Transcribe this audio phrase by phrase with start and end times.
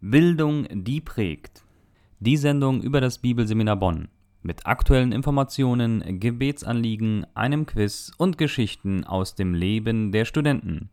[0.00, 1.64] Bildung, die prägt.
[2.20, 4.06] Die Sendung über das Bibelseminar Bonn.
[4.42, 10.88] Mit aktuellen Informationen, Gebetsanliegen, einem Quiz und Geschichten aus dem Leben der Studenten.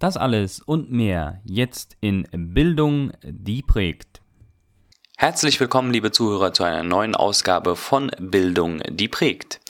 [0.00, 4.20] Das alles und mehr jetzt in Bildung, die prägt.
[5.16, 9.60] Herzlich willkommen, liebe Zuhörer, zu einer neuen Ausgabe von Bildung, die prägt.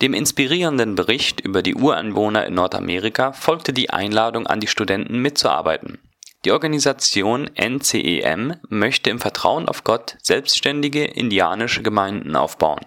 [0.00, 5.98] Dem inspirierenden Bericht über die Ureinwohner in Nordamerika folgte die Einladung an die Studenten mitzuarbeiten.
[6.44, 12.80] Die Organisation NCEM möchte im Vertrauen auf Gott selbstständige indianische Gemeinden aufbauen.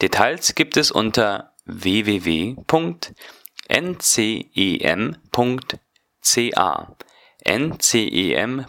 [0.00, 2.56] Details gibt es unter www.ncem.ca
[7.46, 8.64] ncem.ca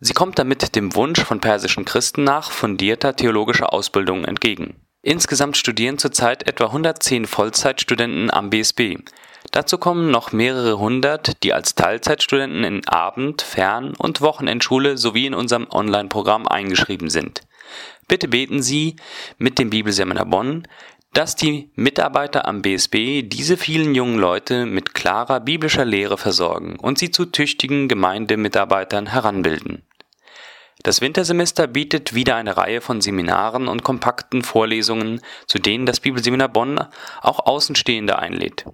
[0.00, 4.76] Sie kommt damit dem Wunsch von persischen Christen nach fundierter theologischer Ausbildung entgegen.
[5.02, 8.98] Insgesamt studieren zurzeit etwa 110 Vollzeitstudenten am BSB.
[9.50, 15.34] Dazu kommen noch mehrere hundert, die als Teilzeitstudenten in Abend-, Fern- und Wochenendschule sowie in
[15.34, 17.40] unserem Online-Programm eingeschrieben sind.
[18.06, 18.96] Bitte beten Sie
[19.38, 20.66] mit dem Bibelseminar Bonn,
[21.12, 26.98] dass die Mitarbeiter am BSB diese vielen jungen Leute mit klarer biblischer Lehre versorgen und
[26.98, 29.82] sie zu tüchtigen Gemeindemitarbeitern heranbilden.
[30.82, 36.48] Das Wintersemester bietet wieder eine Reihe von Seminaren und kompakten Vorlesungen, zu denen das Bibelseminar
[36.48, 36.80] Bonn
[37.20, 38.64] auch Außenstehende einlädt.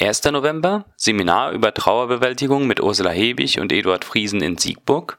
[0.00, 0.24] 1.
[0.24, 5.18] November Seminar über Trauerbewältigung mit Ursula Hebig und Eduard Friesen in Siegburg.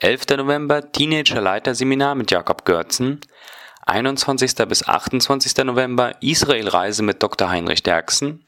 [0.00, 0.36] 11.
[0.38, 3.20] November Teenager Leiterseminar mit Jakob Görzen.
[3.84, 4.54] 21.
[4.68, 5.64] bis 28.
[5.64, 7.50] November Israelreise mit Dr.
[7.50, 8.44] Heinrich Derksen,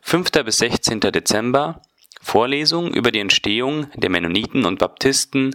[0.00, 0.30] 5.
[0.44, 1.00] bis 16.
[1.00, 1.82] Dezember
[2.22, 5.54] Vorlesung über die Entstehung der Mennoniten und Baptisten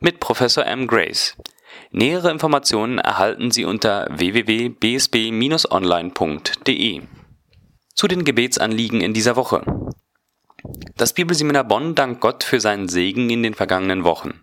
[0.00, 0.86] mit Professor M.
[0.86, 1.34] Grace.
[1.92, 7.02] Nähere Informationen erhalten Sie unter www.bsb-online.de.
[7.94, 9.62] Zu den Gebetsanliegen in dieser Woche.
[10.96, 14.38] Das Bibelseminar Bonn dankt Gott für seinen Segen in den vergangenen Wochen.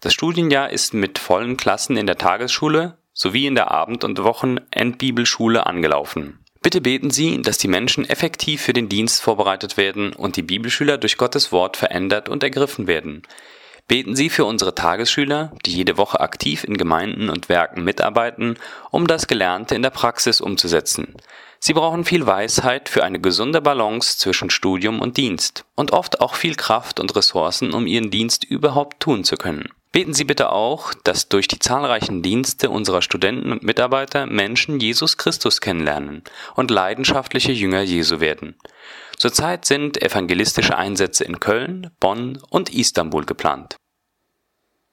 [0.00, 5.66] Das Studienjahr ist mit vollen Klassen in der Tagesschule, sowie in der Abend- und Wochenendbibelschule
[5.66, 6.38] angelaufen.
[6.62, 10.98] Bitte beten Sie, dass die Menschen effektiv für den Dienst vorbereitet werden und die Bibelschüler
[10.98, 13.22] durch Gottes Wort verändert und ergriffen werden.
[13.88, 18.56] Beten Sie für unsere Tagesschüler, die jede Woche aktiv in Gemeinden und Werken mitarbeiten,
[18.90, 21.16] um das Gelernte in der Praxis umzusetzen.
[21.58, 26.36] Sie brauchen viel Weisheit für eine gesunde Balance zwischen Studium und Dienst und oft auch
[26.36, 29.68] viel Kraft und Ressourcen, um ihren Dienst überhaupt tun zu können.
[29.90, 35.16] Beten Sie bitte auch, dass durch die zahlreichen Dienste unserer Studenten und Mitarbeiter Menschen Jesus
[35.16, 36.22] Christus kennenlernen
[36.54, 38.56] und leidenschaftliche Jünger Jesu werden.
[39.16, 43.76] Zurzeit sind evangelistische Einsätze in Köln, Bonn und Istanbul geplant.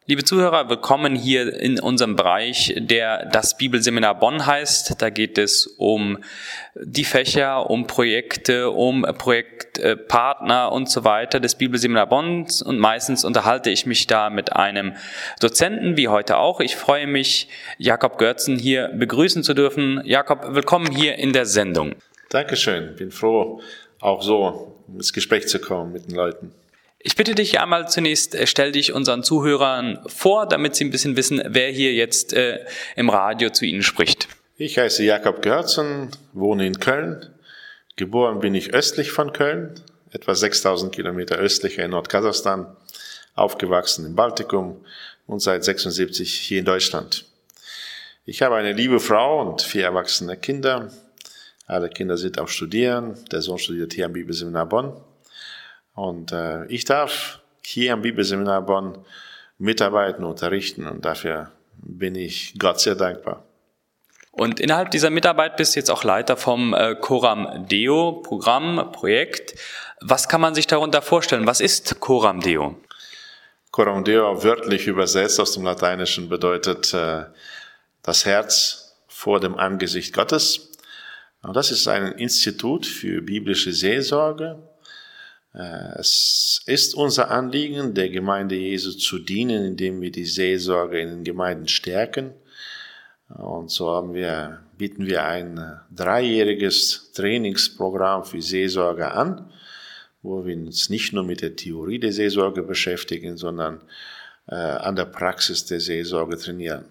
[0.07, 5.01] Liebe Zuhörer, willkommen hier in unserem Bereich, der das Bibelseminar Bonn heißt.
[5.01, 6.19] Da geht es um
[6.75, 12.45] die Fächer, um Projekte, um Projektpartner und so weiter des Bibelseminar Bonn.
[12.65, 14.93] Und meistens unterhalte ich mich da mit einem
[15.39, 16.59] Dozenten, wie heute auch.
[16.59, 17.49] Ich freue mich,
[17.79, 20.03] Jakob Görzen hier begrüßen zu dürfen.
[20.05, 21.95] Jakob, willkommen hier in der Sendung.
[22.29, 22.95] Dankeschön.
[22.95, 23.59] Bin froh,
[24.01, 26.51] auch so ins Gespräch zu kommen mit den Leuten.
[27.07, 31.15] Ich bitte dich einmal zunächst, äh, stell dich unseren Zuhörern vor, damit sie ein bisschen
[31.15, 32.65] wissen, wer hier jetzt äh,
[32.95, 34.27] im Radio zu ihnen spricht.
[34.57, 37.29] Ich heiße Jakob Görzen, wohne in Köln.
[37.95, 39.79] Geboren bin ich östlich von Köln,
[40.09, 42.75] etwa 6000 Kilometer östlicher in Nordkasachstan,
[43.35, 44.83] aufgewachsen im Baltikum
[45.27, 47.25] und seit 76 hier in Deutschland.
[48.25, 50.91] Ich habe eine liebe Frau und vier erwachsene Kinder.
[51.67, 53.13] Alle Kinder sind am Studieren.
[53.31, 54.99] Der Sohn studiert hier am Bibelseminar Bonn.
[55.95, 58.97] Und äh, ich darf hier am Bibelseminar Bonn
[59.57, 63.43] mitarbeiten, unterrichten und dafür bin ich Gott sehr dankbar.
[64.31, 69.55] Und innerhalb dieser Mitarbeit bist du jetzt auch Leiter vom äh, Coram Deo Programm, Projekt.
[70.01, 71.47] Was kann man sich darunter vorstellen?
[71.47, 72.77] Was ist Coram Deo?
[73.71, 77.23] Coram Deo wörtlich übersetzt aus dem Lateinischen bedeutet äh,
[78.03, 80.71] das Herz vor dem Angesicht Gottes.
[81.41, 84.61] Und das ist ein Institut für biblische Seelsorge,
[85.55, 91.23] es ist unser Anliegen, der Gemeinde Jesu zu dienen, indem wir die Seelsorge in den
[91.23, 92.33] Gemeinden stärken.
[93.29, 99.49] Und so haben wir, bieten wir ein dreijähriges Trainingsprogramm für Seelsorge an,
[100.21, 103.81] wo wir uns nicht nur mit der Theorie der Seelsorge beschäftigen, sondern
[104.47, 106.85] äh, an der Praxis der Seelsorge trainieren.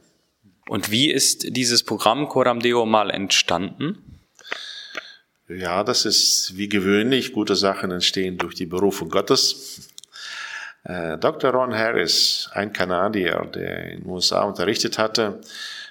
[0.69, 4.14] Und wie ist dieses Programm Coram Deo mal entstanden?
[5.49, 7.35] Ja, das ist wie gewöhnlich.
[7.35, 9.91] Gute Sachen entstehen durch die Berufung Gottes.
[10.85, 11.51] Äh, Dr.
[11.51, 15.43] Ron Harris, ein Kanadier, der in den USA unterrichtet hatte,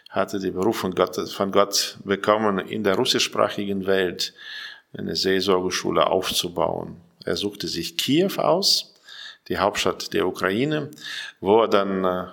[0.10, 0.96] hatte die Berufung
[1.28, 4.34] von Gott bekommen, in der russischsprachigen Welt
[4.98, 6.98] eine Seelsorgeschule aufzubauen.
[7.24, 8.96] Er suchte sich Kiew aus,
[9.50, 10.90] die Hauptstadt der Ukraine,
[11.42, 12.26] wo er dann äh,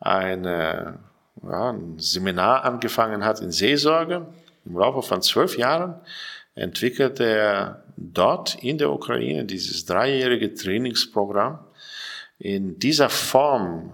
[0.00, 0.98] eine,
[1.44, 4.26] ja, ein Seminar angefangen hat in Seelsorge
[4.64, 6.00] im Laufe von zwölf Jahren
[6.56, 11.60] entwickelte er dort in der Ukraine dieses dreijährige Trainingsprogramm.
[12.38, 13.92] In dieser Form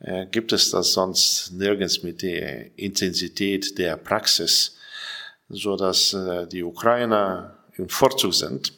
[0.00, 4.76] äh, gibt es das sonst nirgends mit der Intensität der Praxis,
[5.48, 8.72] so dass äh, die Ukrainer im Vorzug sind.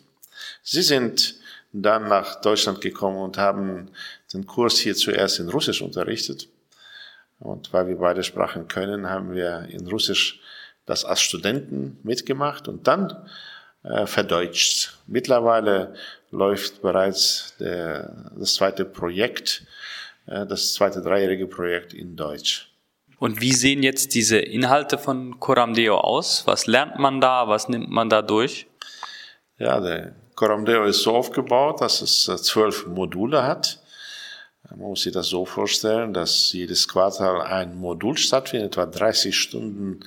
[0.62, 1.36] Sie sind
[1.72, 3.90] dann nach Deutschland gekommen und haben
[4.32, 6.48] den Kurs hier zuerst in Russisch unterrichtet.
[7.40, 10.40] Und weil wir beide Sprachen können, haben wir in Russisch
[10.88, 13.28] das als Studenten mitgemacht und dann
[13.82, 14.94] äh, verdeutscht.
[15.06, 15.94] Mittlerweile
[16.30, 19.64] läuft bereits der, das zweite Projekt,
[20.26, 22.70] äh, das zweite dreijährige Projekt in Deutsch.
[23.18, 26.46] Und wie sehen jetzt diese Inhalte von Coram Deo aus?
[26.46, 27.48] Was lernt man da?
[27.48, 28.66] Was nimmt man da durch?
[29.58, 33.80] Ja, der Coram Deo ist so aufgebaut, dass es äh, zwölf Module hat.
[34.70, 40.00] Man muss sich das so vorstellen, dass jedes Quartal ein Modul stattfindet, etwa 30 Stunden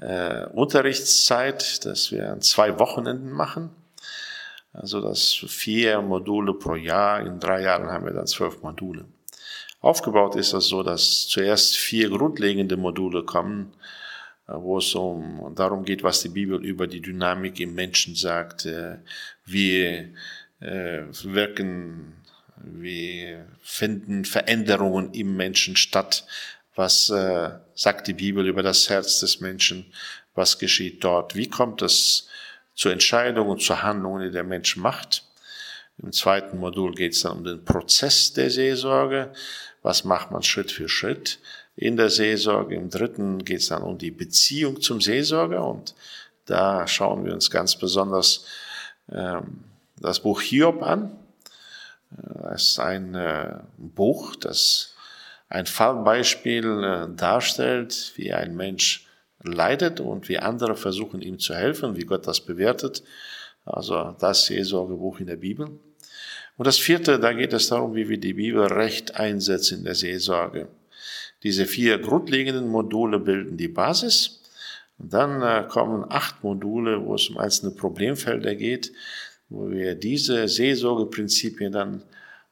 [0.00, 3.70] äh, Unterrichtszeit, dass wir an zwei Wochenenden machen.
[4.72, 7.20] Also das vier Module pro Jahr.
[7.20, 9.04] In drei Jahren haben wir dann zwölf Module.
[9.80, 13.72] Aufgebaut ist das so, dass zuerst vier grundlegende Module kommen,
[14.48, 18.66] äh, wo es um darum geht, was die Bibel über die Dynamik im Menschen sagt,
[18.66, 18.98] äh,
[19.44, 20.14] wie
[20.60, 22.14] äh, wirken,
[22.62, 26.26] wie finden Veränderungen im Menschen statt,
[26.74, 29.92] was äh, sagt die Bibel über das Herz des Menschen?
[30.34, 31.34] Was geschieht dort?
[31.34, 32.28] Wie kommt es
[32.74, 35.24] zu Entscheidungen und zu Handlungen, die der Mensch macht?
[36.02, 39.32] Im zweiten Modul geht es dann um den Prozess der Seelsorge.
[39.82, 41.38] Was macht man Schritt für Schritt
[41.76, 42.74] in der Seelsorge?
[42.74, 45.94] Im dritten geht es dann um die Beziehung zum Seelsorger und
[46.46, 48.44] da schauen wir uns ganz besonders
[49.12, 49.64] ähm,
[50.00, 51.16] das Buch Hiob an.
[52.10, 54.89] Das ist ein äh, Buch, das
[55.50, 59.06] ein Fallbeispiel äh, darstellt, wie ein Mensch
[59.42, 63.02] leidet und wie andere versuchen ihm zu helfen, wie Gott das bewertet.
[63.64, 65.68] Also das Seelsorgebuch in der Bibel.
[66.56, 69.94] Und das vierte, da geht es darum, wie wir die Bibel recht einsetzen in der
[69.94, 70.68] Seelsorge.
[71.42, 74.42] Diese vier grundlegenden Module bilden die Basis.
[74.98, 78.92] Und dann äh, kommen acht Module, wo es um einzelne Problemfelder geht,
[79.48, 82.02] wo wir diese Seelsorgeprinzipien dann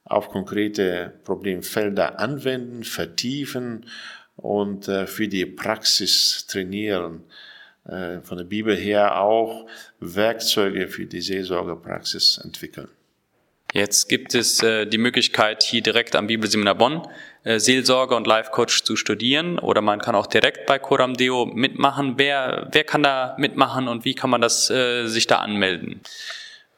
[0.09, 3.85] auf konkrete Problemfelder anwenden, vertiefen
[4.35, 7.23] und äh, für die Praxis trainieren.
[7.87, 9.67] Äh, von der Bibel her auch
[9.99, 12.89] Werkzeuge für die Seelsorgepraxis entwickeln.
[13.71, 17.07] Jetzt gibt es äh, die Möglichkeit, hier direkt am Bibelseminar Bonn
[17.45, 22.15] Seelsorge und Life Coach zu studieren oder man kann auch direkt bei Coram Deo mitmachen.
[22.17, 26.01] Wer, wer kann da mitmachen und wie kann man das sich da anmelden?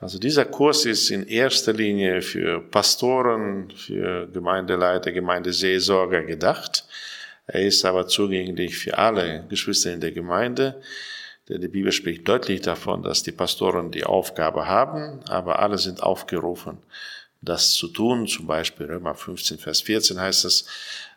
[0.01, 6.85] Also dieser Kurs ist in erster Linie für Pastoren, für Gemeindeleiter, Gemeindeseelsorger gedacht.
[7.45, 10.81] Er ist aber zugänglich für alle Geschwister in der Gemeinde.
[11.47, 16.01] Denn die Bibel spricht deutlich davon, dass die Pastoren die Aufgabe haben, aber alle sind
[16.01, 16.79] aufgerufen,
[17.41, 18.25] das zu tun.
[18.25, 20.65] Zum Beispiel Römer 15, Vers 14 heißt es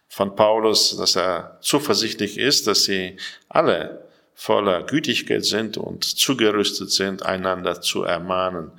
[0.09, 3.17] von Paulus, dass er zuversichtlich ist, dass sie
[3.49, 4.04] alle
[4.35, 8.73] voller Gütigkeit sind und zugerüstet sind, einander zu ermahnen.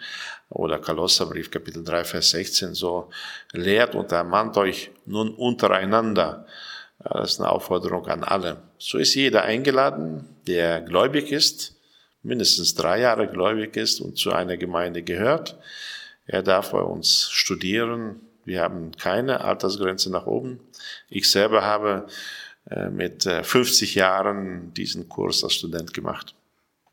[0.49, 3.09] Oder Kolosserbrief Kapitel 3, Vers 16 so,
[3.51, 6.45] lehrt und ermahnt euch nun untereinander.
[6.99, 8.61] Das ist eine Aufforderung an alle.
[8.77, 11.75] So ist jeder eingeladen, der gläubig ist,
[12.23, 15.57] mindestens drei Jahre gläubig ist und zu einer Gemeinde gehört.
[16.25, 18.21] Er darf bei uns studieren.
[18.45, 20.59] Wir haben keine Altersgrenze nach oben.
[21.09, 22.07] Ich selber habe
[22.91, 26.33] mit 50 äh, Jahren diesen Kurs als Student gemacht.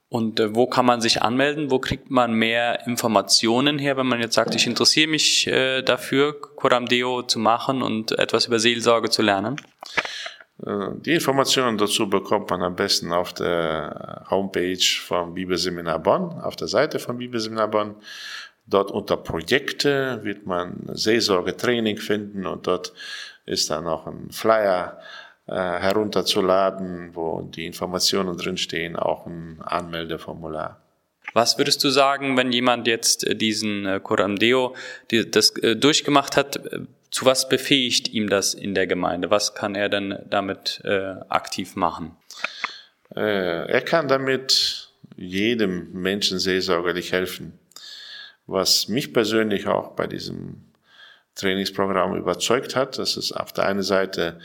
[0.09, 1.71] Und äh, wo kann man sich anmelden?
[1.71, 6.39] Wo kriegt man mehr Informationen her, wenn man jetzt sagt, ich interessiere mich äh, dafür,
[6.57, 9.57] Coram Deo zu machen und etwas über Seelsorge zu lernen?
[10.65, 16.69] Die Informationen dazu bekommt man am besten auf der Homepage vom Bibelseminar Bonn, auf der
[16.69, 17.97] Seite vom Bibelseminar Bonn.
[18.67, 22.93] Dort unter Projekte wird man Seelsorge-Training finden und dort
[23.45, 30.81] ist dann auch ein Flyer äh, herunterzuladen, wo die Informationen drinstehen, auch ein Anmeldeformular.
[31.35, 34.75] Was würdest du sagen, wenn jemand jetzt äh, diesen äh, Coram Deo
[35.09, 36.61] das durchgemacht hat?
[37.11, 39.31] Zu was befähigt ihm das in der Gemeinde?
[39.31, 40.83] Was kann er denn damit
[41.29, 42.17] aktiv machen?
[43.11, 47.59] Er kann damit jedem Menschen seelsorgerlich helfen.
[48.47, 50.73] Was mich persönlich auch bei diesem
[51.35, 54.41] Trainingsprogramm überzeugt hat, dass es auf der einen Seite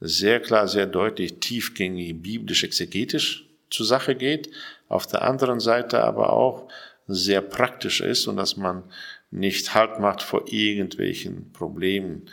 [0.00, 4.50] sehr klar, sehr deutlich tiefgängig biblisch-exegetisch zur Sache geht,
[4.88, 6.68] auf der anderen Seite aber auch
[7.06, 8.84] sehr praktisch ist und dass man
[9.30, 12.26] nicht Halt macht vor irgendwelchen Problemen.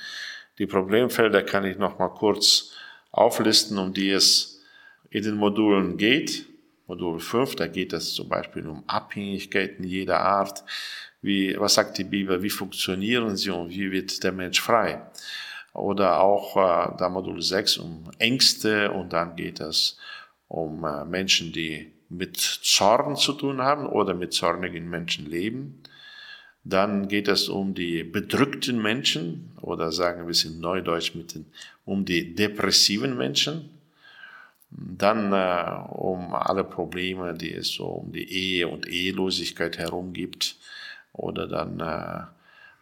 [0.57, 2.71] Die Problemfelder kann ich noch mal kurz
[3.11, 4.63] auflisten, um die es
[5.09, 6.45] in den Modulen geht.
[6.87, 10.63] Modul 5, da geht es zum Beispiel um Abhängigkeiten jeder Art.
[11.21, 12.41] Wie, was sagt die Bibel?
[12.41, 15.01] Wie funktionieren sie und wie wird der Mensch frei?
[15.77, 19.97] Oder auch äh, da Modul 6 um Ängste und dann geht es
[20.47, 25.83] um äh, Menschen, die mit Zorn zu tun haben oder mit zornigen Menschen leben.
[26.63, 31.45] Dann geht es um die bedrückten Menschen oder sagen wir es in Neudeutsch mit den,
[31.85, 33.69] um die depressiven Menschen.
[34.69, 40.57] Dann äh, um alle Probleme, die es so um die Ehe und Ehelosigkeit herum gibt.
[41.13, 42.36] Oder dann äh,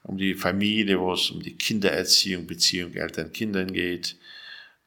[0.06, 4.18] um die Familie, wo es um die Kindererziehung, Beziehung Eltern-Kindern geht.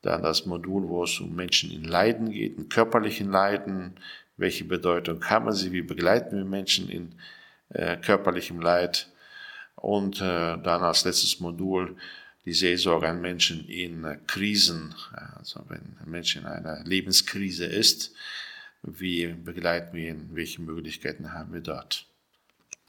[0.02, 3.96] Dann das Modul, wo es um Menschen in Leiden geht, in körperlichen Leiden.
[4.36, 5.72] Welche Bedeutung haben sie?
[5.72, 7.14] Wie begleiten wir Menschen in
[7.70, 9.10] äh, körperlichem Leid?
[9.74, 11.96] Und äh, dann als letztes Modul
[12.44, 14.94] die Seelsorge an Menschen in äh, Krisen.
[15.36, 18.14] Also wenn ein Mensch in einer Lebenskrise ist,
[18.82, 20.30] wie begleiten wir ihn?
[20.32, 22.06] Welche Möglichkeiten haben wir dort?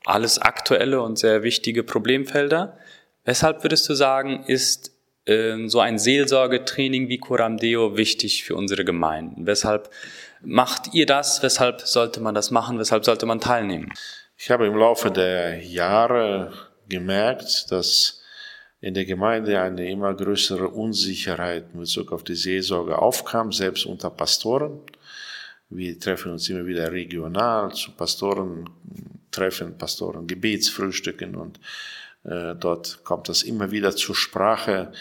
[0.06, 2.78] Alles aktuelle und sehr wichtige Problemfelder.
[3.26, 4.92] Weshalb würdest du sagen, ist
[5.26, 9.46] äh, so ein Seelsorgetraining wie Coram Deo wichtig für unsere Gemeinden?
[9.46, 9.90] Weshalb
[10.42, 11.44] macht ihr das?
[11.44, 12.80] Weshalb sollte man das machen?
[12.80, 13.92] Weshalb sollte man teilnehmen?
[14.38, 16.54] Ich habe im Laufe der Jahre
[16.88, 18.22] gemerkt, dass
[18.82, 24.10] in der Gemeinde eine immer größere Unsicherheit in Bezug auf die Seelsorge aufkam, selbst unter
[24.10, 24.80] Pastoren.
[25.70, 28.70] Wir treffen uns immer wieder regional zu Pastoren
[29.32, 31.60] Treffen, Pastoren, Gebetsfrühstücken und
[32.24, 34.92] äh, dort kommt das immer wieder zur Sprache,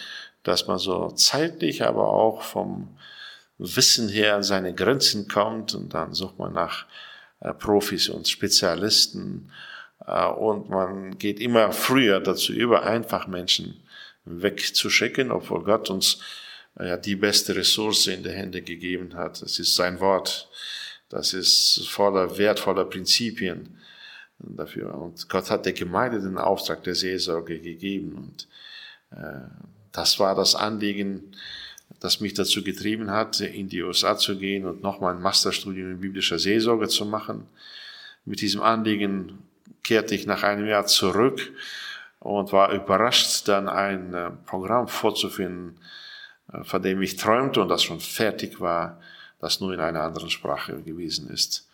[0.43, 2.89] dass man so zeitlich, aber auch vom
[3.59, 6.87] Wissen her an seine Grenzen kommt und dann sucht man nach
[7.41, 9.51] äh, Profis und Spezialisten
[10.07, 13.83] äh, und man geht immer früher dazu über, einfach Menschen
[14.25, 16.21] wegzuschicken, obwohl Gott uns
[16.81, 19.43] ja die beste Ressource in die Hände gegeben hat.
[19.43, 20.49] Das ist sein Wort.
[21.09, 23.79] Das ist voller wertvoller Prinzipien
[24.39, 24.95] dafür.
[24.95, 28.15] Und Gott hat der Gemeinde den Auftrag der Seelsorge gegeben.
[28.15, 28.49] Und
[29.19, 29.49] äh,
[29.93, 31.35] das war das Anliegen,
[32.01, 36.01] das mich dazu getrieben hat, in die USA zu gehen und nochmal ein Masterstudium in
[36.01, 37.47] biblischer Seelsorge zu machen.
[38.25, 39.39] Mit diesem Anliegen
[39.83, 41.51] kehrte ich nach einem Jahr zurück
[42.21, 45.79] und war überrascht, dann ein äh, Programm vorzufinden,
[46.63, 49.01] von dem ich träumte und das schon fertig war,
[49.41, 51.69] das nur in einer anderen Sprache gewesen ist.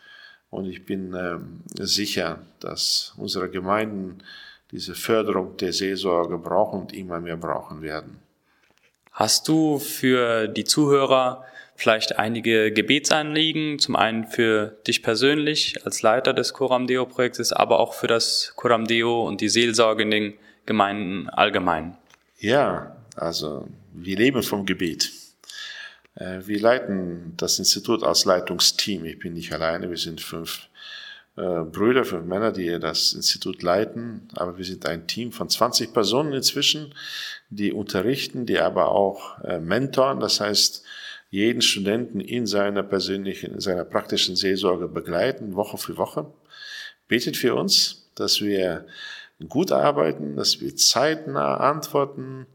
[0.51, 1.39] Und ich bin äh,
[1.85, 4.19] sicher, dass unsere Gemeinden
[4.71, 8.19] diese Förderung der Seelsorge brauchen und immer mehr brauchen werden.
[9.13, 11.45] Hast du für die Zuhörer
[11.77, 17.81] vielleicht einige Gebetsanliegen, zum einen für dich persönlich als Leiter des Coram Deo Projektes, aber
[17.81, 20.35] auch für das Coram Deo und die Seelsorge in den
[20.67, 21.97] Gemeinden allgemein?
[22.39, 25.11] Ja, also wir leben vom Gebet.
[26.15, 29.05] Äh, wir leiten das Institut als Leitungsteam.
[29.05, 30.69] Ich bin nicht alleine, wir sind fünf
[31.37, 35.93] äh, Brüder, fünf Männer, die das Institut leiten, aber wir sind ein Team von 20
[35.93, 36.95] Personen inzwischen,
[37.51, 40.85] die unterrichten, die aber auch äh, mentoren, das heißt,
[41.31, 46.33] jeden Studenten in seiner persönlichen, in seiner praktischen Seelsorge begleiten, Woche für Woche.
[47.09, 48.87] Betet für uns, dass wir
[49.49, 52.47] gut arbeiten, dass wir zeitnah antworten,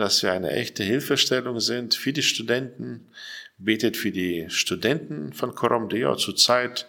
[0.00, 3.08] dass wir eine echte Hilfestellung sind für die Studenten.
[3.58, 6.16] Betet für die Studenten von Coram Deo.
[6.16, 6.86] Zurzeit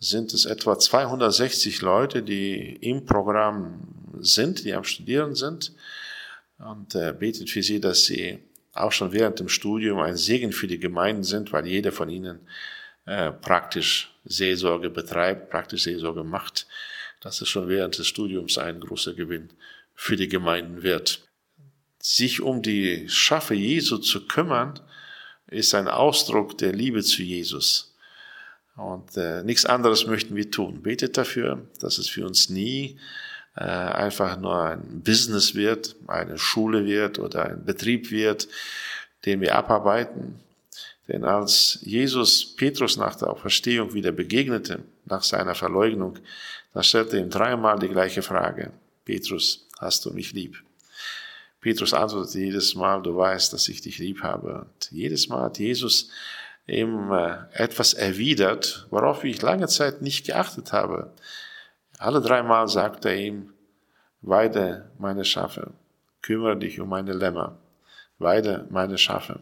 [0.00, 5.72] sind es etwa 260 Leute, die im Programm sind, die am Studieren sind.
[6.58, 8.38] Und äh, betet für sie, dass sie
[8.72, 12.40] auch schon während dem Studium ein Segen für die Gemeinden sind, weil jeder von ihnen
[13.04, 16.66] äh, praktisch Seelsorge betreibt, praktisch Seelsorge macht.
[17.20, 19.50] Dass es schon während des Studiums ein großer Gewinn
[19.94, 21.27] für die Gemeinden wird.
[22.00, 24.80] Sich um die Schafe Jesu zu kümmern,
[25.48, 27.94] ist ein Ausdruck der Liebe zu Jesus.
[28.76, 30.82] Und äh, nichts anderes möchten wir tun.
[30.82, 32.96] Betet dafür, dass es für uns nie
[33.56, 38.46] äh, einfach nur ein Business wird, eine Schule wird oder ein Betrieb wird,
[39.26, 40.38] den wir abarbeiten.
[41.08, 46.18] Denn als Jesus Petrus nach der Auferstehung wieder begegnete, nach seiner Verleugnung,
[46.72, 48.70] da stellte ihm dreimal die gleiche Frage.
[49.04, 50.62] Petrus, hast du mich lieb?
[51.60, 54.66] Petrus antwortete jedes Mal, du weißt, dass ich dich lieb habe.
[54.66, 56.10] Und jedes Mal hat Jesus
[56.66, 61.12] ihm äh, etwas erwidert, worauf ich lange Zeit nicht geachtet habe.
[61.98, 63.52] Alle dreimal sagt er ihm,
[64.20, 65.72] weide meine Schafe,
[66.22, 67.58] kümmere dich um meine Lämmer,
[68.18, 69.40] weide meine Schafe.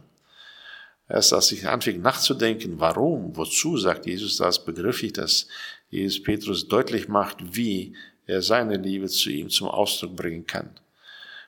[1.08, 5.46] Erst als ich anfing nachzudenken, warum, wozu sagt Jesus das, begriff ich, dass
[5.90, 7.94] Jesus Petrus deutlich macht, wie
[8.26, 10.70] er seine Liebe zu ihm zum Ausdruck bringen kann.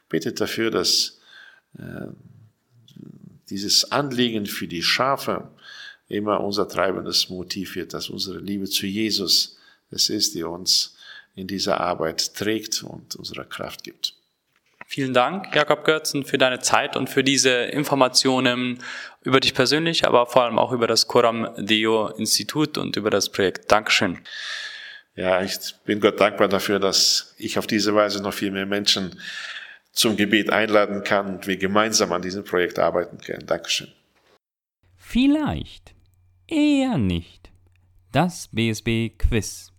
[0.09, 1.21] Betet dafür, dass
[1.79, 2.07] äh,
[3.51, 5.51] dieses Anliegen für die Schafe
[6.09, 9.59] immer unser treibendes Motiv wird, dass unsere Liebe zu Jesus
[9.91, 10.97] es ist, die uns
[11.35, 14.15] in dieser Arbeit trägt und unsere Kraft gibt.
[14.91, 18.83] Vielen Dank, Jakob Görzen, für deine Zeit und für diese Informationen
[19.23, 23.31] über dich persönlich, aber vor allem auch über das Coram Deo Institut und über das
[23.31, 23.71] Projekt.
[23.71, 24.19] Dankeschön.
[25.15, 29.21] Ja, ich bin Gott dankbar dafür, dass ich auf diese Weise noch viel mehr Menschen
[29.99, 33.47] zum Gebet einladen kann und wir gemeinsam an diesem Projekt arbeiten können.
[33.47, 33.89] Dankeschön.
[34.97, 35.95] Vielleicht,
[36.47, 37.51] eher nicht.
[38.13, 39.73] Das BSB Quiz.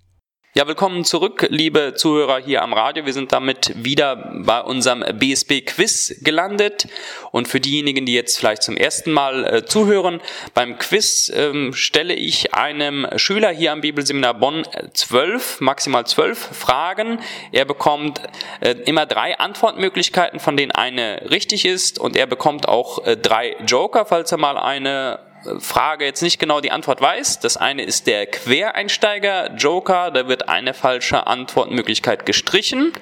[0.60, 3.06] Ja, willkommen zurück, liebe Zuhörer hier am Radio.
[3.06, 6.90] Wir sind damit wieder bei unserem BSB Quiz gelandet.
[7.32, 10.20] Und für diejenigen, die jetzt vielleicht zum ersten Mal äh, zuhören,
[10.54, 17.22] beim Quiz ähm, stelle ich einem Schüler hier am Bibelseminar Bonn zwölf, maximal zwölf Fragen.
[17.54, 18.22] Er bekommt
[18.60, 22.00] äh, immer drei Antwortmöglichkeiten, von denen eine richtig ist.
[22.00, 25.20] Und er bekommt auch äh, drei Joker, falls er mal eine
[25.60, 27.40] Frage jetzt nicht genau die Antwort weiß.
[27.40, 32.94] Das eine ist der Quereinsteiger Joker, da wird eine falsche Antwortmöglichkeit gestrichen.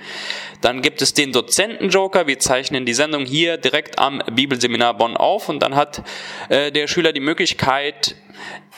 [0.61, 2.27] Dann gibt es den Dozenten Joker.
[2.27, 6.03] Wir zeichnen die Sendung hier direkt am Bibelseminar Bonn auf und dann hat
[6.49, 8.15] äh, der Schüler die Möglichkeit,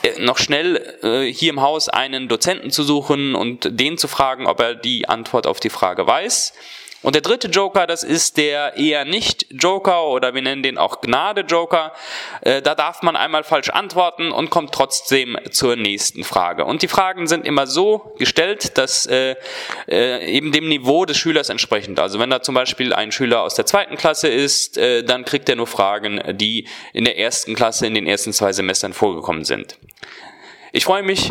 [0.02, 4.46] äh, noch schnell äh, hier im Haus einen Dozenten zu suchen und den zu fragen,
[4.46, 6.54] ob er die Antwort auf die Frage weiß.
[7.02, 11.00] Und der dritte Joker, das ist der eher nicht Joker oder wir nennen den auch
[11.00, 11.94] Gnade Joker.
[12.42, 16.66] Äh, da darf man einmal falsch antworten und kommt trotzdem zur nächsten Frage.
[16.66, 19.36] Und die Fragen sind immer so gestellt, dass äh,
[19.88, 21.98] äh, eben dem Niveau des Schülers entsprechend.
[21.98, 25.56] Also wenn da zum Beispiel ein Schüler aus der zweiten Klasse ist, dann kriegt er
[25.56, 29.78] nur Fragen, die in der ersten Klasse in den ersten zwei Semestern vorgekommen sind.
[30.72, 31.30] Ich freue mich,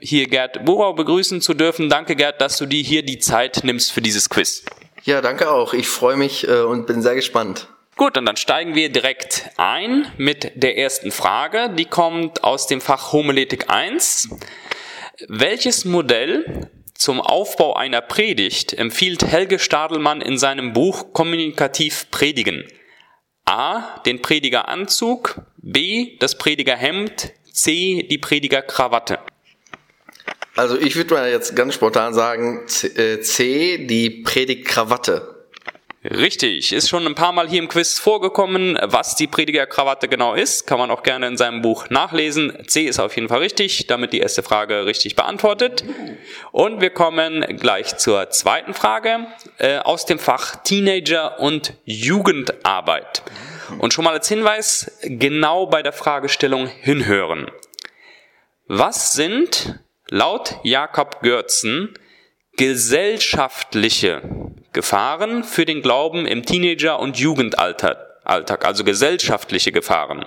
[0.00, 1.88] hier Gerd Burau begrüßen zu dürfen.
[1.88, 4.64] Danke, Gerd, dass du dir hier die Zeit nimmst für dieses Quiz.
[5.04, 5.72] Ja, danke auch.
[5.72, 7.68] Ich freue mich äh, und bin sehr gespannt.
[7.96, 11.70] Gut, und dann steigen wir direkt ein mit der ersten Frage.
[11.70, 14.30] Die kommt aus dem Fach Homiletik 1.
[15.28, 22.64] Welches Modell zum Aufbau einer Predigt empfiehlt Helge Stadelmann in seinem Buch Kommunikativ Predigen?
[23.44, 23.98] A.
[24.06, 26.16] Den Predigeranzug, B.
[26.20, 28.06] Das Predigerhemd, C.
[28.10, 29.18] Die Predigerkrawatte.
[30.56, 35.40] Also ich würde mal jetzt ganz spontan sagen, C, äh, C die Predigtkrawatte.
[36.02, 40.66] Richtig, ist schon ein paar Mal hier im Quiz vorgekommen, was die Predigerkrawatte genau ist.
[40.66, 42.56] Kann man auch gerne in seinem Buch nachlesen.
[42.66, 45.84] C ist auf jeden Fall richtig, damit die erste Frage richtig beantwortet.
[46.52, 49.26] Und wir kommen gleich zur zweiten Frage
[49.58, 53.22] äh, aus dem Fach Teenager und Jugendarbeit.
[53.78, 57.50] Und schon mal als Hinweis, genau bei der Fragestellung hinhören.
[58.68, 59.80] Was sind
[60.10, 61.94] laut Jakob Görzen
[62.56, 64.22] gesellschaftliche
[64.72, 70.26] Gefahren für den Glauben im Teenager- und Jugendalltag, also gesellschaftliche Gefahren.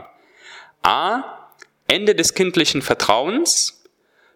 [0.82, 1.50] A.
[1.88, 3.84] Ende des kindlichen Vertrauens.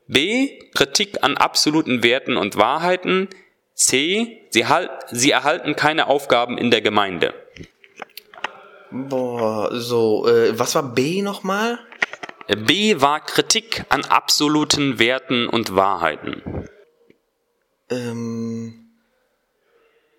[0.07, 0.59] B.
[0.75, 3.27] Kritik an absoluten Werten und Wahrheiten.
[3.73, 4.41] C.
[4.49, 4.65] Sie,
[5.11, 7.33] sie erhalten keine Aufgaben in der Gemeinde.
[8.91, 11.79] Boah, so, äh, was war B nochmal?
[12.55, 16.67] B war Kritik an absoluten Werten und Wahrheiten.
[17.89, 18.87] Ähm,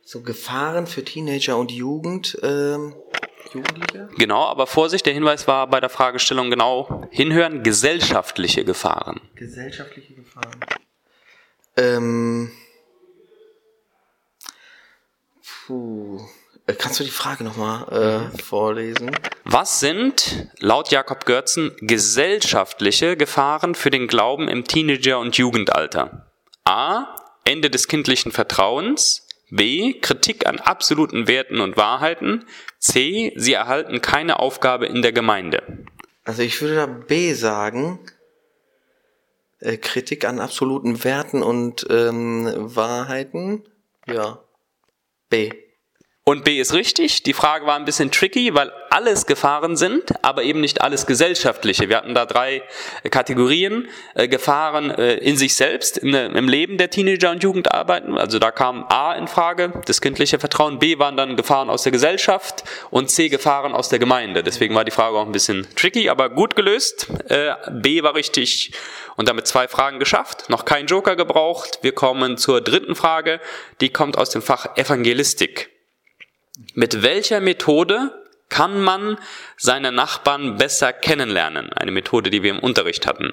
[0.03, 2.95] so Gefahren für Teenager und Jugend, ähm,
[3.53, 4.09] Jugendliche?
[4.17, 9.21] Genau, aber Vorsicht, der Hinweis war bei der Fragestellung genau hinhören, gesellschaftliche Gefahren.
[9.35, 10.61] Gesellschaftliche Gefahren.
[11.77, 12.53] Ähm,
[15.67, 16.21] puh.
[16.69, 19.11] Äh, kannst du die Frage nochmal äh, vorlesen?
[19.45, 26.31] Was sind laut Jakob Görzen gesellschaftliche Gefahren für den Glauben im Teenager- und Jugendalter?
[26.65, 27.17] A.
[27.45, 29.27] Ende des kindlichen Vertrauens.
[29.51, 29.99] B.
[30.01, 32.45] Kritik an absoluten Werten und Wahrheiten.
[32.79, 33.33] C.
[33.37, 35.87] Sie erhalten keine Aufgabe in der Gemeinde.
[36.25, 37.99] Also ich würde da B sagen.
[39.61, 43.65] Äh, Kritik an absoluten Werten und ähm, Wahrheiten.
[44.07, 44.45] Ja.
[45.31, 45.51] B.
[46.29, 47.23] Und B ist richtig.
[47.23, 51.89] Die Frage war ein bisschen tricky, weil alles Gefahren sind, aber eben nicht alles gesellschaftliche.
[51.89, 52.63] Wir hatten da drei
[53.11, 53.89] Kategorien.
[54.13, 58.19] Äh, Gefahren äh, in sich selbst, im Leben der Teenager und Jugendarbeiten.
[58.19, 60.79] Also da kam A in Frage, das kindliche Vertrauen.
[60.79, 64.43] B waren dann Gefahren aus der Gesellschaft und C Gefahren aus der Gemeinde.
[64.43, 67.09] Deswegen war die Frage auch ein bisschen tricky, aber gut gelöst.
[67.31, 68.73] Äh, B war richtig
[69.17, 70.51] und damit zwei Fragen geschafft.
[70.51, 71.79] Noch kein Joker gebraucht.
[71.81, 73.41] Wir kommen zur dritten Frage.
[73.81, 75.78] Die kommt aus dem Fach Evangelistik.
[76.75, 79.19] Mit welcher Methode kann man
[79.57, 81.73] seine Nachbarn besser kennenlernen?
[81.73, 83.33] Eine Methode, die wir im Unterricht hatten.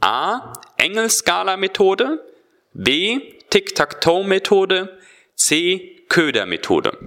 [0.00, 0.52] A.
[0.76, 2.22] Engelskala-Methode.
[2.74, 3.20] B.
[3.50, 4.98] Tic-Tac-Toe-Methode.
[5.34, 6.04] C.
[6.08, 6.98] Köder-Methode.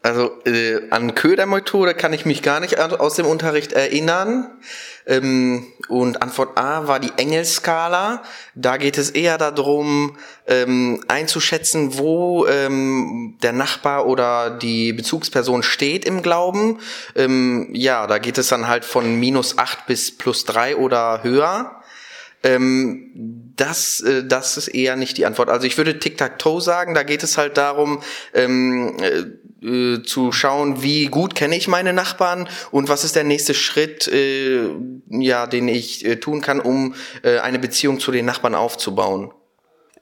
[0.00, 4.50] Also äh, an Ködermethode kann ich mich gar nicht aus dem Unterricht erinnern.
[5.06, 8.22] Ähm, und Antwort A war die Engelskala.
[8.54, 16.04] Da geht es eher darum, ähm, einzuschätzen, wo ähm, der Nachbar oder die Bezugsperson steht
[16.04, 16.78] im Glauben.
[17.16, 21.77] Ähm, ja, da geht es dann halt von minus acht bis plus drei oder höher.
[22.42, 25.48] Ähm, das, äh, das ist eher nicht die Antwort.
[25.48, 28.00] Also ich würde Tic-Tac-Toe sagen, da geht es halt darum,
[28.32, 28.96] ähm,
[29.60, 34.06] äh, zu schauen, wie gut kenne ich meine Nachbarn und was ist der nächste Schritt,
[34.06, 34.68] äh,
[35.08, 39.32] ja, den ich äh, tun kann, um äh, eine Beziehung zu den Nachbarn aufzubauen.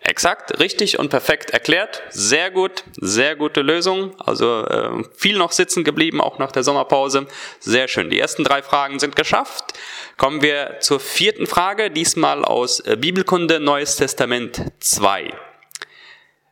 [0.01, 2.03] Exakt, richtig und perfekt erklärt.
[2.11, 4.19] Sehr gut, sehr gute Lösung.
[4.21, 7.27] Also äh, viel noch sitzen geblieben, auch nach der Sommerpause.
[7.61, 8.11] Sehr schön.
[8.11, 9.73] Die ersten drei Fragen sind geschafft.
[10.17, 15.33] Kommen wir zur vierten Frage, diesmal aus äh, Bibelkunde Neues Testament 2.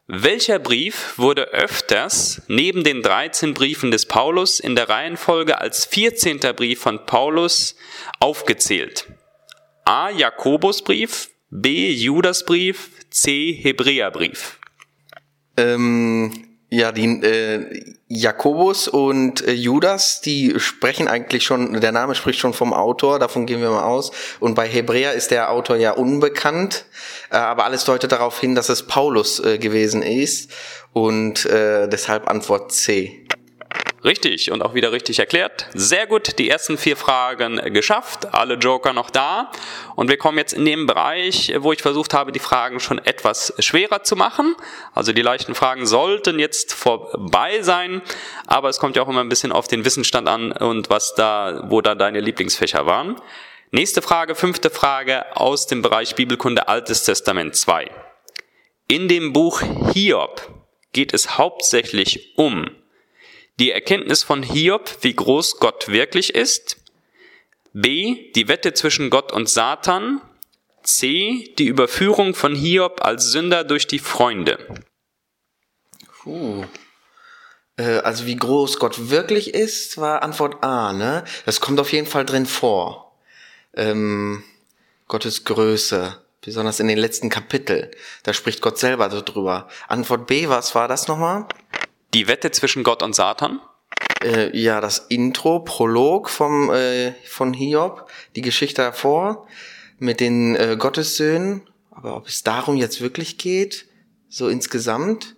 [0.07, 6.41] Welcher Brief wurde öfters neben den 13 Briefen des Paulus in der Reihenfolge als 14.
[6.57, 7.77] Brief von Paulus
[8.21, 9.07] aufgezählt?
[9.87, 10.11] A.
[10.11, 11.93] Jakobusbrief, B.
[11.93, 13.53] Judasbrief, C.
[13.53, 14.59] Hebräerbrief.
[15.57, 16.33] Ähm,
[16.69, 22.55] ja, die äh, Jakobus und äh, Judas, die sprechen eigentlich schon, der Name spricht schon
[22.55, 24.11] vom Autor, davon gehen wir mal aus.
[24.41, 26.87] Und bei Hebräer ist der Autor ja unbekannt,
[27.31, 30.51] äh, aber alles deutet darauf hin, dass es Paulus äh, gewesen ist.
[30.93, 33.24] Und äh, deshalb Antwort C.
[34.05, 35.67] Richtig und auch wieder richtig erklärt.
[35.73, 39.51] Sehr gut, die ersten vier Fragen geschafft, alle Joker noch da.
[39.97, 43.55] Und wir kommen jetzt in den Bereich, wo ich versucht habe, die Fragen schon etwas
[43.61, 44.57] schwerer zu machen.
[44.93, 48.03] Also die leichten Fragen sollten jetzt vorbei sein,
[48.47, 51.65] aber es kommt ja auch immer ein bisschen auf den Wissensstand an und was da,
[51.71, 53.17] wo da deine Lieblingsfächer waren.
[53.71, 57.91] Nächste Frage, fünfte Frage aus dem Bereich Bibelkunde Altes Testament 2.
[58.87, 59.63] In dem Buch
[59.95, 60.43] Hiob
[60.93, 62.69] geht es hauptsächlich um
[63.59, 66.77] die Erkenntnis von Hiob, wie groß Gott wirklich ist.
[67.73, 68.31] B.
[68.33, 70.21] Die Wette zwischen Gott und Satan.
[70.83, 71.55] C.
[71.59, 74.59] Die Überführung von Hiob als Sünder durch die Freunde.
[76.23, 76.65] Puh.
[77.77, 81.25] Äh, also wie groß Gott wirklich ist, war Antwort A, ne?
[81.47, 83.17] Das kommt auf jeden Fall drin vor.
[83.75, 84.45] Ähm,
[85.09, 87.91] Gottes Größe, besonders in den letzten Kapiteln.
[88.23, 89.69] Da spricht Gott selber so drüber.
[89.89, 91.47] Antwort B, was war das nochmal?
[92.15, 93.61] Die Wette zwischen Gott und Satan?
[94.23, 99.49] Äh, ja, das Intro, Prolog vom, äh, von Hiob, die Geschichte davor
[99.99, 101.63] mit den äh, Gottessöhnen.
[101.91, 103.87] Aber ob es darum jetzt wirklich geht,
[104.29, 105.35] so insgesamt,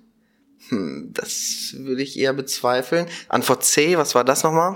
[0.69, 3.07] hm, das würde ich eher bezweifeln.
[3.31, 4.75] Antwort C, was war das nochmal?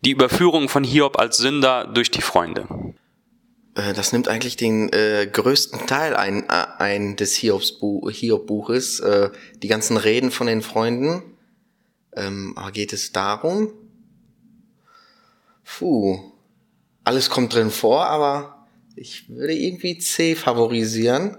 [0.00, 2.66] Die Überführung von Hiob als Sünder durch die Freunde.
[3.78, 9.30] Äh, das nimmt eigentlich den äh, größten Teil ein, äh, ein des Hiob-Buches, äh,
[9.62, 11.22] die ganzen Reden von den Freunden.
[12.14, 13.72] Ähm, aber geht es darum?
[15.64, 16.32] Puh,
[17.04, 21.36] alles kommt drin vor, aber ich würde irgendwie C favorisieren.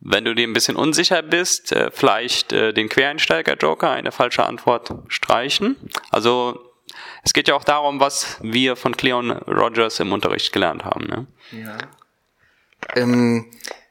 [0.00, 5.76] Wenn du dir ein bisschen unsicher bist, äh, vielleicht den Quereinsteiger-Joker, eine falsche Antwort streichen.
[6.10, 6.67] Also
[7.22, 11.06] es geht ja auch darum, was wir von Cleon Rogers im Unterricht gelernt haben.
[11.06, 11.26] Ne?
[11.52, 11.78] Ja.
[12.94, 13.50] Ähm,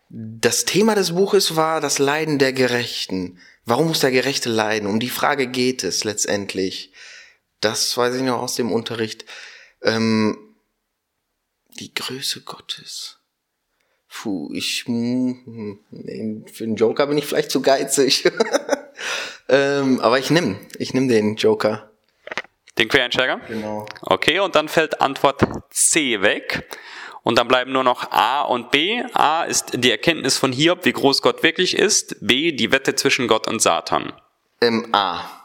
[0.09, 3.39] das Thema des Buches war das Leiden der Gerechten.
[3.65, 4.87] Warum muss der Gerechte leiden?
[4.87, 6.93] Um die Frage geht es letztendlich.
[7.59, 9.25] Das weiß ich noch aus dem Unterricht.
[9.81, 10.37] Ähm,
[11.79, 13.17] die Größe Gottes.
[14.09, 18.23] Puh, ich, hm, nee, für den Joker bin ich vielleicht zu geizig.
[19.49, 21.91] ähm, aber ich nimm, ich nimm den Joker.
[22.77, 23.39] Den Quereinsteiger?
[23.47, 23.85] Genau.
[24.01, 26.67] Okay, und dann fällt Antwort C weg.
[27.23, 29.03] Und dann bleiben nur noch A und B.
[29.13, 32.15] A ist die Erkenntnis von Hiob, wie groß Gott wirklich ist.
[32.25, 34.13] B, die Wette zwischen Gott und Satan.
[34.61, 35.37] Ähm, A.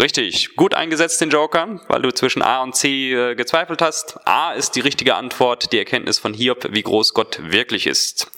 [0.00, 4.18] Richtig, gut eingesetzt den Joker, weil du zwischen A und C äh, gezweifelt hast.
[4.26, 8.30] A ist die richtige Antwort, die Erkenntnis von Hiob, wie groß Gott wirklich ist.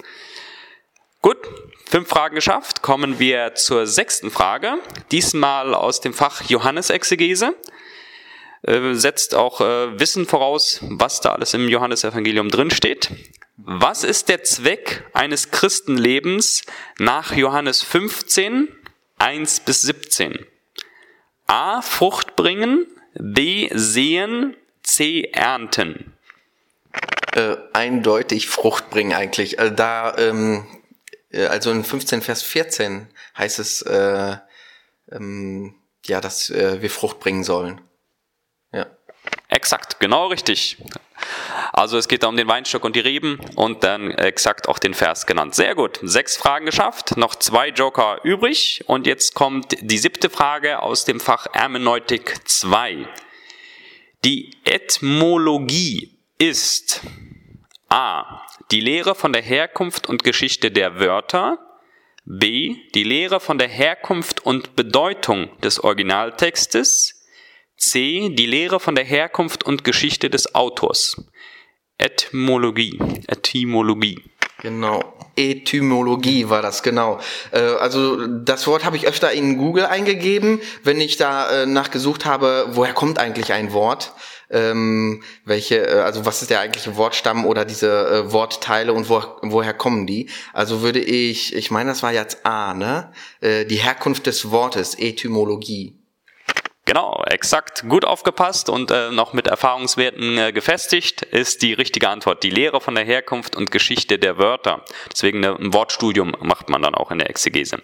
[1.23, 1.39] Gut,
[1.89, 2.83] fünf Fragen geschafft.
[2.83, 4.75] Kommen wir zur sechsten Frage.
[5.11, 7.55] Diesmal aus dem Fach Johannesexegese.
[8.67, 13.11] Äh, setzt auch äh, Wissen voraus, was da alles im Johannesevangelium drinsteht.
[13.57, 16.63] Was ist der Zweck eines Christenlebens
[16.99, 18.69] nach Johannes 15,
[19.19, 20.47] 1 bis 17?
[21.47, 21.83] A.
[21.83, 23.69] Frucht bringen, B.
[23.75, 25.31] Sehen, C.
[25.33, 26.15] Ernten.
[27.33, 29.59] Äh, eindeutig Frucht bringen eigentlich.
[29.59, 30.67] Also da, ähm,
[31.31, 34.37] äh, also in 15 Vers 14 heißt es, äh,
[35.13, 35.75] ähm,
[36.07, 37.81] ja, dass äh, wir Frucht bringen sollen.
[39.55, 40.79] Exakt, genau richtig.
[41.73, 44.95] Also es geht da um den Weinstock und die Reben und dann exakt auch den
[44.95, 45.55] Vers genannt.
[45.55, 50.83] Sehr gut, sechs Fragen geschafft, noch zwei Joker übrig und jetzt kommt die siebte Frage
[50.83, 53.07] aus dem Fach Hermeneutik 2.
[54.25, 57.03] Die Etymologie ist
[57.89, 58.43] a.
[58.73, 61.59] die Lehre von der Herkunft und Geschichte der Wörter,
[62.25, 62.75] b.
[62.97, 67.14] die Lehre von der Herkunft und Bedeutung des Originaltextes,
[67.77, 68.31] C.
[68.31, 71.17] Die Lehre von der Herkunft und Geschichte des Autors.
[71.99, 72.99] Etymologie.
[73.27, 74.23] Etymologie.
[74.65, 75.15] Genau.
[75.37, 77.19] Etymologie war das, genau.
[77.51, 82.25] Äh, also das Wort habe ich öfter in Google eingegeben, wenn ich da äh, nachgesucht
[82.25, 84.13] habe, woher kommt eigentlich ein Wort?
[84.51, 89.75] Ähm, welche, äh, also was ist der eigentliche Wortstamm oder diese Wortteile und wo, woher
[89.75, 90.31] kommen die?
[90.53, 93.13] Also würde ich, ich meine, das war jetzt A, ne?
[93.43, 96.04] Die Herkunft des Wortes, Etymologie.
[96.87, 97.85] Genau, exakt.
[97.89, 102.43] Gut aufgepasst und äh, noch mit Erfahrungswerten äh, gefestigt ist die richtige Antwort.
[102.43, 104.85] Die Lehre von der Herkunft und Geschichte der Wörter.
[105.11, 107.79] Deswegen ne, ein Wortstudium macht man dann auch in der Exegese.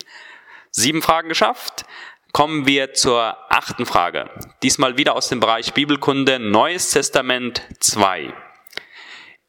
[0.70, 1.86] Sieben Fragen geschafft.
[2.32, 4.30] Kommen wir zur achten Frage.
[4.62, 8.32] Diesmal wieder aus dem Bereich Bibelkunde, Neues Testament 2.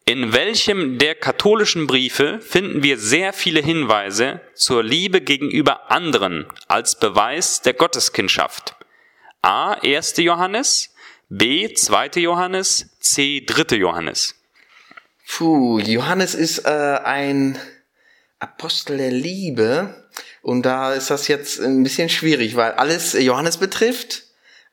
[0.06, 6.98] In welchem der katholischen Briefe finden wir sehr viele Hinweise zur Liebe gegenüber anderen als
[6.98, 8.76] Beweis der Gotteskindschaft?
[9.42, 9.74] A.
[9.82, 10.18] 1.
[10.18, 10.94] Johannes,
[11.30, 11.74] B.
[11.74, 12.20] 2.
[12.22, 13.44] Johannes, C.
[13.46, 13.78] 3.
[13.78, 14.36] Johannes.
[15.28, 17.58] Puh, Johannes ist äh, ein
[18.38, 20.08] Apostel der Liebe
[20.42, 24.24] und da ist das jetzt ein bisschen schwierig, weil alles Johannes betrifft.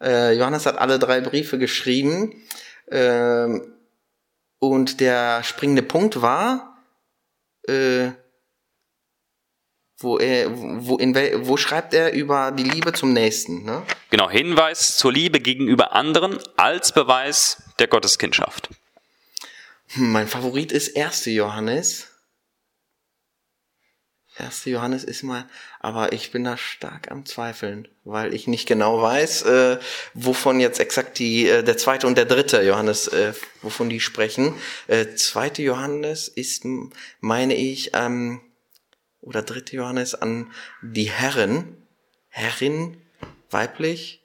[0.03, 2.43] Äh, Johannes hat alle drei Briefe geschrieben
[2.87, 3.47] äh,
[4.59, 6.85] und der springende Punkt war,
[7.67, 8.11] äh,
[9.99, 11.15] wo er, wo, in,
[11.47, 13.65] wo schreibt er über die Liebe zum Nächsten?
[13.65, 13.83] Ne?
[14.11, 18.71] Genau, Hinweis zur Liebe gegenüber anderen als Beweis der Gotteskindschaft.
[19.89, 21.27] Hm, mein Favorit ist 1.
[21.27, 22.07] Johannes.
[24.37, 24.67] 1.
[24.67, 25.49] Johannes ist mal,
[25.81, 29.79] aber ich bin da stark am Zweifeln, weil ich nicht genau weiß, äh,
[30.15, 33.33] wovon jetzt exakt die, äh, der zweite und der dritte Johannes, äh,
[33.63, 34.55] wovon die sprechen.
[34.87, 36.65] Äh, zweite Johannes ist,
[37.21, 38.41] meine ich, ähm,
[39.29, 41.77] oder dritte Johannes an die Herren,
[42.29, 42.97] Herrin,
[43.51, 44.23] weiblich,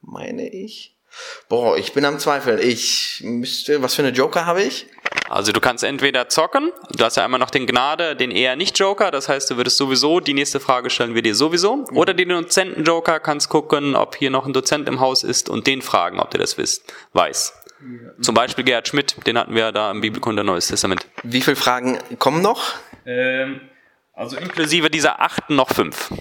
[0.00, 0.96] meine ich.
[1.50, 2.58] Boah, ich bin am Zweifeln.
[2.58, 4.86] Ich müsste, was für eine Joker habe ich?
[5.28, 8.78] Also du kannst entweder zocken, du hast ja einmal noch den Gnade, den eher nicht
[8.78, 11.84] Joker, das heißt, du würdest sowieso, die nächste Frage stellen wir dir sowieso.
[11.92, 15.66] Oder den Dozenten Joker, kannst gucken, ob hier noch ein Dozent im Haus ist und
[15.66, 17.52] den fragen, ob der das wisst, weiß.
[18.20, 21.06] Zum Beispiel Gerhard Schmidt, den hatten wir da im Bibelkunde Neues Testament.
[21.22, 22.74] Wie viele Fragen kommen noch?
[23.04, 23.60] Ähm,
[24.12, 26.12] also inklusive dieser achten noch fünf.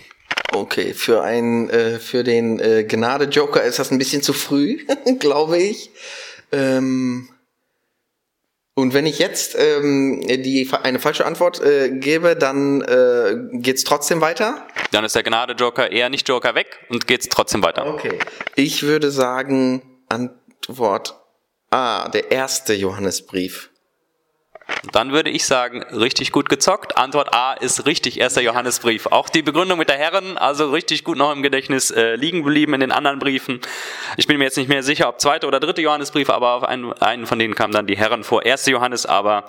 [0.54, 4.86] Okay, für einen, äh, für den äh, Gnade Joker ist das ein bisschen zu früh,
[5.20, 5.92] glaube ich.
[6.52, 7.30] Ähm,
[8.74, 14.22] und wenn ich jetzt ähm, die eine falsche Antwort äh, gebe, dann äh, geht's trotzdem
[14.22, 14.66] weiter.
[14.92, 17.86] Dann ist der Gnade Joker eher nicht Joker weg und geht's trotzdem weiter.
[17.86, 18.20] Okay.
[18.56, 21.16] Ich würde sagen Antwort
[21.70, 23.71] A, der erste Johannesbrief.
[24.92, 26.98] Dann würde ich sagen, richtig gut gezockt.
[26.98, 29.08] Antwort A ist richtig, erster Johannesbrief.
[29.08, 32.74] Auch die Begründung mit der Herren, also richtig gut noch im Gedächtnis äh, liegen geblieben
[32.74, 33.62] in den anderen Briefen.
[34.18, 36.94] Ich bin mir jetzt nicht mehr sicher, ob zweite oder dritte Johannesbrief, aber auf einen,
[36.94, 38.44] einen von denen kamen dann die Herren vor.
[38.44, 39.46] Erste Johannes aber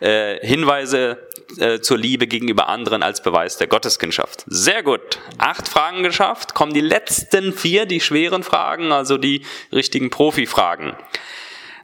[0.00, 1.18] äh, Hinweise
[1.58, 4.44] äh, zur Liebe gegenüber anderen als Beweis der Gotteskindschaft.
[4.46, 5.18] Sehr gut.
[5.38, 6.54] Acht Fragen geschafft.
[6.54, 10.96] Kommen die letzten vier, die schweren Fragen, also die richtigen Profi-Fragen.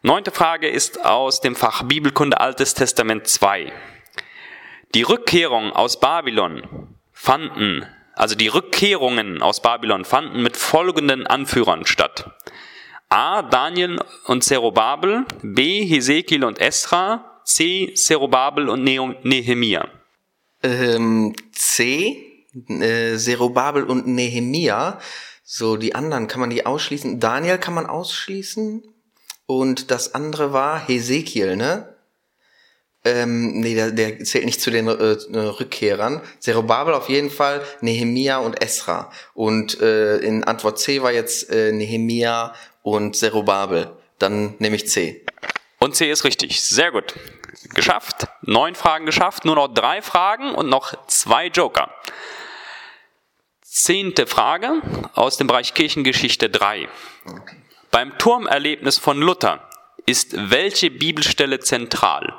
[0.02, 3.70] Neunte Frage ist aus dem Fach Bibelkunde Altes Testament 2.
[4.94, 7.84] Die Rückkehrung aus Babylon fanden,
[8.14, 12.30] also die Rückkehrungen aus Babylon fanden mit folgenden Anführern statt.
[13.10, 13.42] A.
[13.42, 15.84] Daniel und Zerubabel, B.
[15.84, 17.92] Hesekiel und Esra, C.
[17.92, 19.86] Zerubabel und Nehemia.
[20.62, 22.46] Ähm, C.
[22.68, 24.98] Äh, Zerubabel und Nehemia.
[25.44, 27.20] So, die anderen, kann man die ausschließen?
[27.20, 28.82] Daniel kann man ausschließen?
[29.50, 31.92] Und das andere war Hesekiel, ne?
[33.04, 36.22] Ähm, nee, der, der zählt nicht zu den äh, Rückkehrern.
[36.38, 39.10] Zerubabel auf jeden Fall, Nehemia und Esra.
[39.34, 43.90] Und äh, in Antwort C war jetzt äh, Nehemia und Zerubabel.
[44.20, 45.26] Dann nehme ich C.
[45.80, 46.62] Und C ist richtig.
[46.62, 47.14] Sehr gut.
[47.74, 48.28] Geschafft.
[48.42, 49.44] Neun Fragen geschafft.
[49.44, 51.92] Nur noch drei Fragen und noch zwei Joker.
[53.62, 54.80] Zehnte Frage
[55.16, 56.88] aus dem Bereich Kirchengeschichte 3.
[57.26, 57.56] Okay.
[57.90, 59.68] Beim Turmerlebnis von Luther
[60.06, 62.32] ist welche Bibelstelle zentral?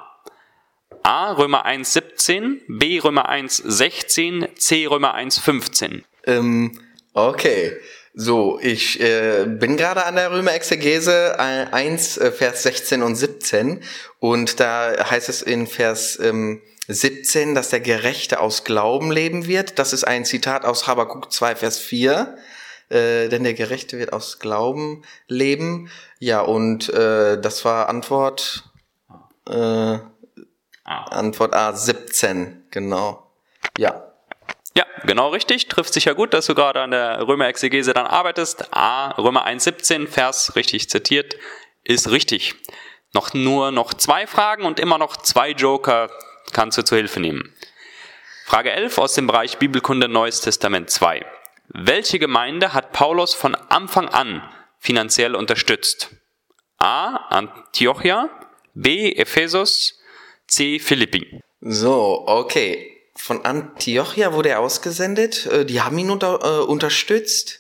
[1.04, 1.34] A.
[1.34, 3.00] Römer 1,17, B.
[3.00, 4.86] Römer 1,16, C.
[4.86, 6.04] Römer 1,15.
[6.26, 6.80] Ähm,
[7.14, 7.78] okay.
[8.14, 13.84] So, ich äh, bin gerade an der Römer-Exegese 1, äh, Vers 16 und 17
[14.20, 19.80] und da heißt es in Vers ähm, 17, dass der Gerechte aus Glauben leben wird.
[19.80, 22.38] Das ist ein Zitat aus Habakkuk 2, Vers 4
[22.92, 25.90] äh, denn der Gerechte wird aus Glauben leben.
[26.20, 28.66] Ja, und äh, das war Antwort
[29.48, 30.02] äh, ah.
[30.86, 33.32] Antwort A 17, genau.
[33.78, 34.08] Ja.
[34.76, 35.68] Ja, genau richtig.
[35.68, 38.74] Trifft sich ja gut, dass du gerade an der Römer-Exegese dann arbeitest.
[38.74, 41.36] A, Römer 1,17, Vers richtig zitiert,
[41.84, 42.56] ist richtig.
[43.14, 46.10] Noch nur noch zwei Fragen und immer noch zwei Joker
[46.54, 47.54] kannst du zur Hilfe nehmen.
[48.46, 51.26] Frage 11 aus dem Bereich Bibelkunde Neues Testament 2.
[51.74, 54.42] Welche Gemeinde hat Paulus von Anfang an
[54.78, 56.10] finanziell unterstützt?
[56.78, 57.16] A.
[57.30, 58.30] Antiochia,
[58.74, 59.14] B.
[59.14, 60.00] Ephesus,
[60.48, 60.80] C.
[60.80, 61.42] Philippi.
[61.62, 62.98] So, okay.
[63.16, 65.46] Von Antiochia wurde er ausgesendet.
[65.46, 67.60] Äh, die haben ihn unter, äh, unterstützt.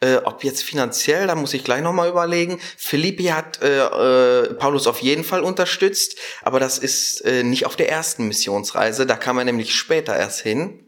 [0.00, 2.60] Äh, ob jetzt finanziell, da muss ich gleich nochmal überlegen.
[2.76, 7.74] Philippi hat äh, äh, Paulus auf jeden Fall unterstützt, aber das ist äh, nicht auf
[7.74, 9.06] der ersten Missionsreise.
[9.06, 10.86] Da kam er nämlich später erst hin.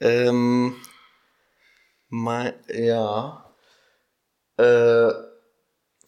[0.00, 0.76] Ähm,
[2.10, 3.44] Mal, ja.
[4.56, 5.10] Äh,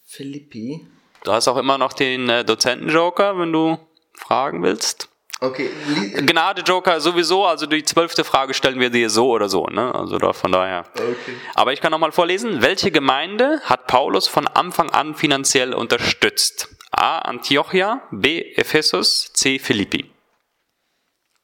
[0.05, 0.87] Philippi.
[1.25, 3.79] Du hast auch immer noch den äh, Dozenten-Joker, wenn du
[4.15, 5.09] fragen willst.
[5.41, 5.71] Okay.
[6.15, 9.93] Gnade-Joker sowieso, also die zwölfte Frage stellen wir dir so oder so, ne?
[9.95, 10.85] Also da, von daher.
[10.95, 11.37] Okay.
[11.55, 12.63] Aber ich kann nochmal vorlesen.
[12.63, 16.69] Welche Gemeinde hat Paulus von Anfang an finanziell unterstützt?
[16.93, 17.19] A.
[17.21, 18.41] Antiochia, B.
[18.55, 19.59] Ephesus, C.
[19.59, 20.11] Philippi.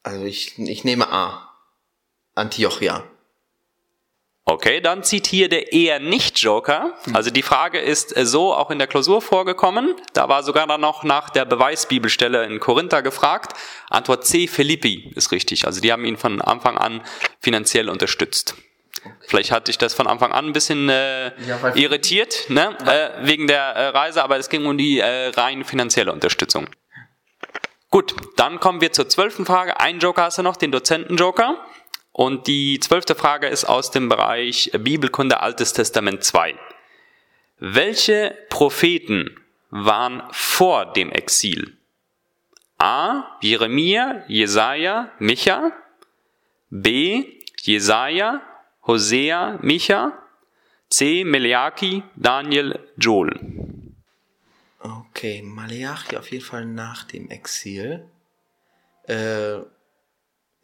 [0.03, 1.55] Also ich, ich nehme A.
[2.35, 3.05] Antiochia.
[4.51, 6.95] Okay, dann zieht hier der eher nicht Joker.
[7.13, 9.95] Also die Frage ist äh, so auch in der Klausur vorgekommen.
[10.15, 13.53] Da war sogar dann noch nach der Beweisbibelstelle in Korinther gefragt.
[13.91, 15.67] Antwort C, Philippi ist richtig.
[15.67, 17.03] Also die haben ihn von Anfang an
[17.41, 18.55] finanziell unterstützt.
[19.05, 19.15] Okay.
[19.27, 22.75] Vielleicht hatte ich das von Anfang an ein bisschen äh, ja, irritiert, ne?
[22.87, 26.69] Äh, wegen der äh, Reise, aber es ging um die äh, rein finanzielle Unterstützung.
[27.91, 29.79] Gut, dann kommen wir zur zwölften Frage.
[29.79, 31.57] Ein Joker hast du noch, den Dozenten-Joker.
[32.19, 36.57] Und die zwölfte Frage ist aus dem Bereich Bibelkunde Altes Testament 2.
[37.61, 39.37] Welche Propheten
[39.71, 41.77] waren vor dem Exil?
[42.77, 43.39] A.
[43.41, 45.71] Jeremia, Jesaja, Micha.
[46.71, 47.25] B.
[47.63, 48.43] Jesaja,
[48.85, 50.19] Hosea, Micha.
[50.91, 51.23] C.
[51.23, 53.39] Meleaki, Daniel, Joel.
[54.81, 58.09] Okay, Maleachi auf jeden Fall nach dem Exil.
[59.05, 59.59] Äh,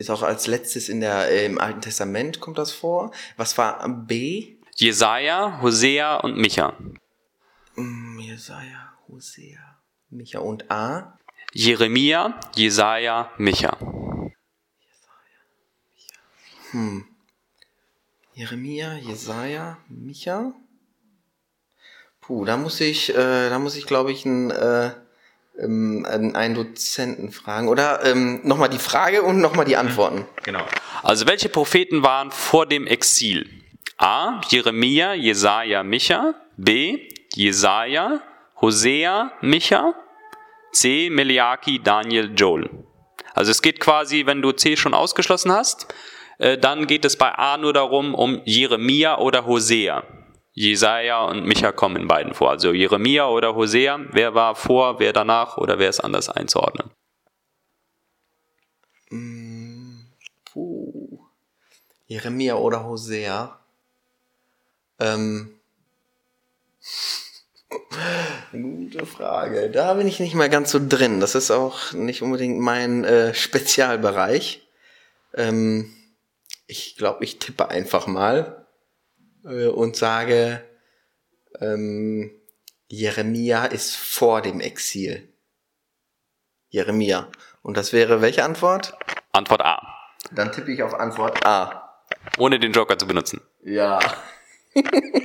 [0.05, 3.11] ist auch als letztes in der, äh, im Alten Testament kommt das vor.
[3.37, 4.57] Was war B?
[4.77, 6.75] Jesaja, Hosea und Micha.
[7.77, 9.79] Mm, Jesaja, Hosea,
[10.11, 11.19] Micha und A.
[11.53, 13.79] Jeremia, Jesaja, Micha.
[16.73, 17.07] Hm.
[18.35, 20.53] Jeremia, Jesaja, Micha.
[22.21, 24.91] Puh, da muss ich, äh, da muss ich, glaube ich, einen, äh,
[25.59, 27.69] ähm, einen Dozenten fragen.
[27.69, 30.27] Oder ähm, nochmal die Frage und nochmal die Antworten.
[30.43, 30.65] Genau.
[31.03, 33.49] Also welche Propheten waren vor dem Exil?
[33.99, 34.41] A.
[34.49, 36.35] Jeremia, Jesaja, Micha.
[36.57, 37.09] B.
[37.35, 38.21] Jesaja,
[38.61, 39.95] Hosea, Micha.
[40.73, 41.09] C.
[41.11, 42.69] Meliaki, Daniel, Joel.
[43.33, 45.93] Also es geht quasi, wenn du C schon ausgeschlossen hast,
[46.39, 50.05] äh, dann geht es bei A nur darum, um Jeremia oder Hosea.
[50.55, 52.51] Jesaja und Micha kommen in beiden vor.
[52.51, 56.91] Also Jeremia oder Hosea, wer war vor, wer danach oder wer ist anders einzuordnen?
[59.11, 59.75] Mm.
[62.07, 63.59] Jeremia oder Hosea?
[65.01, 65.59] Ähm.
[68.53, 69.71] Gute Frage.
[69.71, 71.19] Da bin ich nicht mehr ganz so drin.
[71.19, 74.65] Das ist auch nicht unbedingt mein äh, Spezialbereich.
[75.35, 75.93] Ähm,
[76.69, 78.64] ich glaube, ich tippe einfach mal
[79.45, 80.65] äh, und sage,
[81.61, 82.33] ähm,
[82.89, 85.33] Jeremia ist vor dem Exil.
[86.69, 87.29] Jeremia.
[87.63, 88.95] Und das wäre welche Antwort?
[89.33, 89.81] Antwort A.
[90.33, 92.03] Dann tippe ich auf Antwort A.
[92.39, 93.41] Ohne den Joker zu benutzen.
[93.63, 93.99] Ja.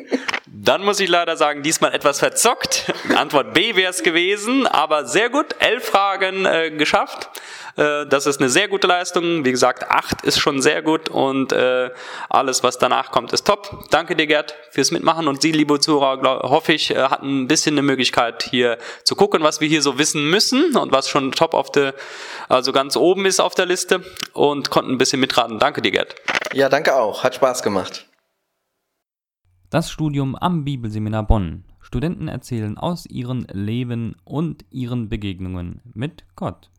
[0.70, 2.94] Dann muss ich leider sagen, diesmal etwas verzockt.
[3.16, 5.56] Antwort B wäre es gewesen, aber sehr gut.
[5.58, 7.28] Elf Fragen äh, geschafft.
[7.76, 9.44] Äh, das ist eine sehr gute Leistung.
[9.46, 11.90] Wie gesagt, acht ist schon sehr gut und äh,
[12.30, 13.86] alles, was danach kommt, ist top.
[13.90, 17.48] Danke dir, Gerd, fürs Mitmachen und Sie, liebe Zuhörer, glaub, hoffe ich, äh, hatten ein
[17.48, 21.32] bisschen eine Möglichkeit hier zu gucken, was wir hier so wissen müssen und was schon
[21.32, 21.96] top auf der,
[22.48, 24.04] also ganz oben ist auf der Liste
[24.34, 25.58] und konnten ein bisschen mitraten.
[25.58, 26.14] Danke dir, Gerd.
[26.54, 27.24] Ja, danke auch.
[27.24, 28.06] Hat Spaß gemacht.
[29.70, 31.64] Das Studium am Bibelseminar Bonn.
[31.80, 36.72] Studenten erzählen aus ihrem Leben und ihren Begegnungen mit Gott.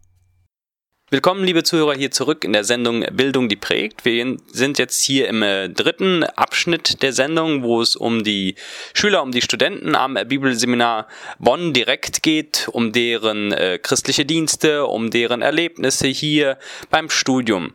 [1.12, 4.04] Willkommen, liebe Zuhörer, hier zurück in der Sendung Bildung, die prägt.
[4.04, 8.54] Wir sind jetzt hier im äh, dritten Abschnitt der Sendung, wo es um die
[8.94, 11.08] Schüler, um die Studenten am Bibelseminar
[11.40, 16.58] Bonn direkt geht, um deren äh, christliche Dienste, um deren Erlebnisse hier
[16.90, 17.72] beim Studium.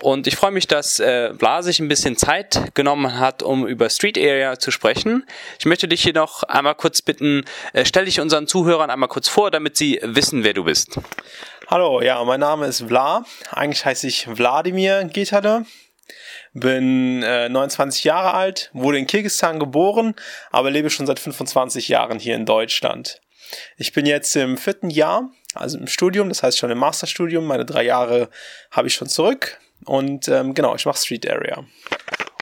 [0.00, 4.16] Und ich freue mich, dass äh, sich ein bisschen Zeit genommen hat, um über Street
[4.16, 5.26] Area zu sprechen.
[5.58, 9.28] Ich möchte dich hier noch einmal kurz bitten, äh, stell dich unseren Zuhörern einmal kurz
[9.28, 10.98] vor, damit sie wissen, wer du bist.
[11.70, 13.24] Hallo, ja, mein Name ist Vla.
[13.52, 15.64] Eigentlich heiße ich Wladimir Getade.
[16.52, 20.16] Bin äh, 29 Jahre alt, wurde in Kirgisistan geboren,
[20.50, 23.20] aber lebe schon seit 25 Jahren hier in Deutschland.
[23.76, 27.46] Ich bin jetzt im vierten Jahr, also im Studium, das heißt schon im Masterstudium.
[27.46, 28.30] Meine drei Jahre
[28.72, 29.60] habe ich schon zurück.
[29.84, 31.58] Und ähm, genau, ich mache Street Area.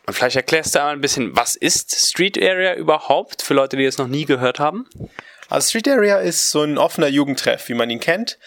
[0.07, 3.85] Und vielleicht erklärst du einmal ein bisschen, was ist Street Area überhaupt für Leute, die
[3.85, 4.89] es noch nie gehört haben?
[5.51, 8.39] Also Street Area ist so ein offener Jugendtreff, wie man ihn kennt.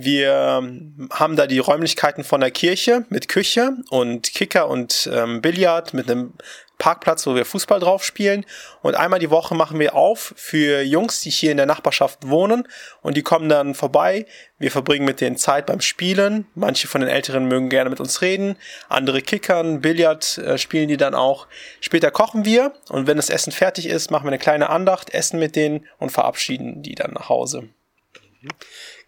[0.00, 0.62] Wir
[1.10, 6.08] haben da die Räumlichkeiten von der Kirche mit Küche und Kicker und ähm, Billard mit
[6.08, 6.34] einem
[6.78, 8.46] Parkplatz, wo wir Fußball drauf spielen.
[8.80, 12.68] Und einmal die Woche machen wir auf für Jungs, die hier in der Nachbarschaft wohnen.
[13.02, 14.26] Und die kommen dann vorbei.
[14.60, 16.46] Wir verbringen mit denen Zeit beim Spielen.
[16.54, 18.56] Manche von den Älteren mögen gerne mit uns reden.
[18.88, 21.48] Andere kickern, Billard äh, spielen die dann auch.
[21.80, 22.72] Später kochen wir.
[22.88, 26.10] Und wenn das Essen fertig ist, machen wir eine kleine Andacht, essen mit denen und
[26.10, 27.68] verabschieden die dann nach Hause.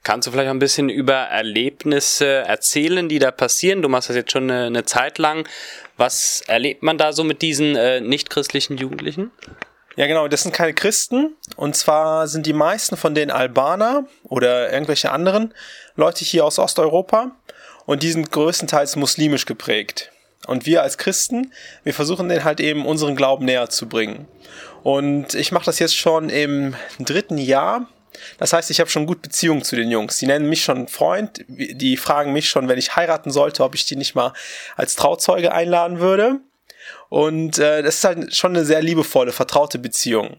[0.02, 3.82] Kannst du vielleicht ein bisschen über Erlebnisse erzählen, die da passieren?
[3.82, 5.46] Du machst das jetzt schon eine, eine Zeit lang.
[5.98, 9.30] Was erlebt man da so mit diesen äh, nichtchristlichen Jugendlichen?
[9.96, 11.36] Ja, genau, das sind keine Christen.
[11.56, 15.52] Und zwar sind die meisten von denen Albaner oder irgendwelche anderen
[15.96, 17.32] Leute hier aus Osteuropa.
[17.84, 20.10] Und die sind größtenteils muslimisch geprägt.
[20.46, 21.52] Und wir als Christen,
[21.84, 24.26] wir versuchen den halt eben unseren Glauben näher zu bringen.
[24.82, 27.86] Und ich mache das jetzt schon im dritten Jahr
[28.38, 30.18] das heißt, ich habe schon gut Beziehungen zu den Jungs.
[30.18, 31.44] Die nennen mich schon Freund.
[31.48, 34.32] Die fragen mich schon, wenn ich heiraten sollte, ob ich die nicht mal
[34.76, 36.40] als Trauzeuge einladen würde.
[37.08, 40.36] Und äh, das ist halt schon eine sehr liebevolle, vertraute Beziehung.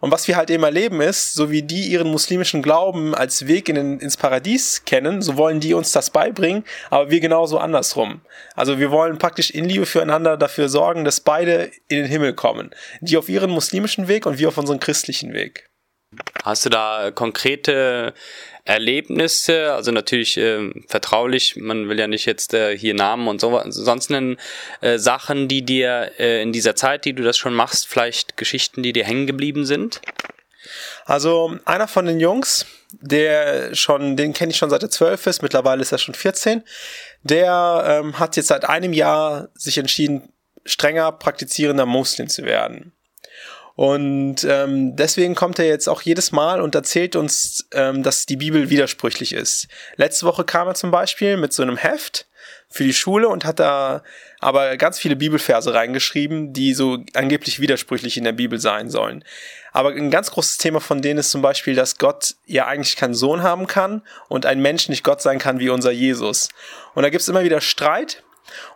[0.00, 3.68] Und was wir halt eben erleben ist, so wie die ihren muslimischen Glauben als Weg
[3.68, 8.20] in ins Paradies kennen, so wollen die uns das beibringen, aber wir genauso andersrum.
[8.54, 12.70] Also wir wollen praktisch in Liebe füreinander dafür sorgen, dass beide in den Himmel kommen.
[13.00, 15.68] Die auf ihren muslimischen Weg und wir auf unseren christlichen Weg.
[16.44, 18.14] Hast du da konkrete
[18.64, 23.60] Erlebnisse, also natürlich äh, vertraulich, man will ja nicht jetzt äh, hier Namen und so,
[23.68, 28.36] sonst äh, Sachen, die dir äh, in dieser Zeit, die du das schon machst, vielleicht
[28.36, 30.00] Geschichten, die dir hängen geblieben sind?
[31.04, 35.42] Also einer von den Jungs, der schon, den kenne ich schon seit er zwölf ist,
[35.42, 36.62] mittlerweile ist er schon 14,
[37.22, 40.32] der ähm, hat jetzt seit einem Jahr sich entschieden,
[40.64, 42.92] strenger praktizierender Muslim zu werden.
[43.76, 48.36] Und ähm, deswegen kommt er jetzt auch jedes Mal und erzählt uns, ähm, dass die
[48.36, 49.68] Bibel widersprüchlich ist.
[49.96, 52.26] Letzte Woche kam er zum Beispiel mit so einem Heft
[52.68, 54.02] für die Schule und hat da
[54.40, 59.24] aber ganz viele Bibelverse reingeschrieben, die so angeblich widersprüchlich in der Bibel sein sollen.
[59.72, 63.14] Aber ein ganz großes Thema von denen ist zum Beispiel, dass Gott ja eigentlich keinen
[63.14, 66.48] Sohn haben kann und ein Mensch nicht Gott sein kann wie unser Jesus.
[66.94, 68.22] Und da gibt's immer wieder Streit.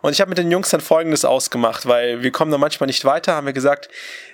[0.01, 3.05] Und ich habe mit den Jungs dann Folgendes ausgemacht, weil wir kommen da manchmal nicht
[3.05, 3.89] weiter, haben wir gesagt,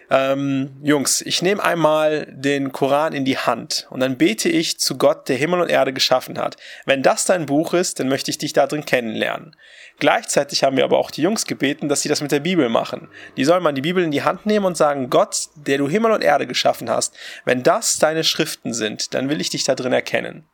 [0.09, 4.97] ähm, Jungs, ich nehme einmal den Koran in die Hand und dann bete ich zu
[4.97, 6.55] Gott, der Himmel und Erde geschaffen hat.
[6.85, 9.55] Wenn das dein Buch ist, dann möchte ich dich da drin kennenlernen.
[9.99, 13.09] Gleichzeitig haben wir aber auch die Jungs gebeten, dass sie das mit der Bibel machen.
[13.35, 16.11] Die sollen mal die Bibel in die Hand nehmen und sagen, Gott, der du Himmel
[16.11, 19.93] und Erde geschaffen hast, wenn das deine Schriften sind, dann will ich dich da drin
[19.93, 20.47] erkennen.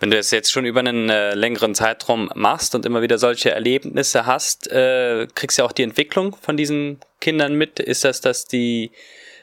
[0.00, 3.50] Wenn du es jetzt schon über einen äh, längeren Zeitraum machst und immer wieder solche
[3.50, 7.78] Erlebnisse hast, äh, kriegst du ja auch die Entwicklung von diesen Kindern mit.
[7.78, 8.92] Ist das, dass die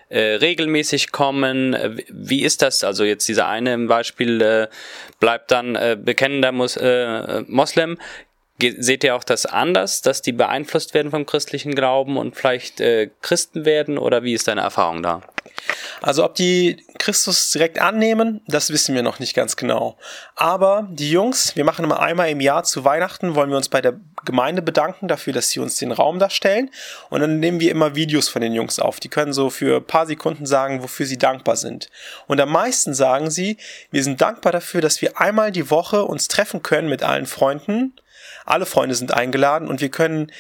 [0.10, 2.02] äh, regelmäßig kommen?
[2.10, 2.84] Wie ist das?
[2.84, 4.68] Also jetzt dieser eine im Beispiel äh,
[5.20, 8.00] bleibt dann äh, bekennender Mus äh, Moslem.
[8.60, 13.10] Seht ihr auch das anders, dass die beeinflusst werden vom christlichen Glauben und vielleicht äh,
[13.22, 13.98] Christen werden?
[13.98, 15.22] Oder wie ist deine Erfahrung da?
[16.02, 19.98] Also ob die Christus direkt annehmen, das wissen wir noch nicht ganz genau.
[20.36, 23.82] Aber die Jungs, wir machen immer einmal im Jahr zu Weihnachten, wollen wir uns bei
[23.82, 26.70] der Gemeinde bedanken dafür, dass sie uns den Raum darstellen.
[27.10, 29.00] Und dann nehmen wir immer Videos von den Jungs auf.
[29.00, 31.90] Die können so für ein paar Sekunden sagen, wofür sie dankbar sind.
[32.28, 33.58] Und am meisten sagen sie,
[33.92, 37.94] wir sind dankbar dafür, dass wir einmal die Woche uns treffen können mit allen Freunden.
[38.46, 40.32] Alle Freunde sind eingeladen und wir können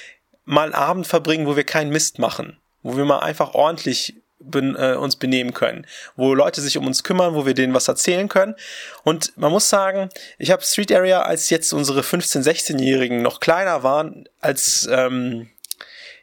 [0.45, 2.57] mal einen Abend verbringen, wo wir keinen Mist machen.
[2.83, 5.85] Wo wir mal einfach ordentlich ben, äh, uns benehmen können,
[6.15, 8.55] wo Leute sich um uns kümmern, wo wir denen was erzählen können.
[9.03, 13.83] Und man muss sagen, ich habe Street Area, als jetzt unsere 15-, 16-Jährigen noch kleiner
[13.83, 15.49] waren, als ähm,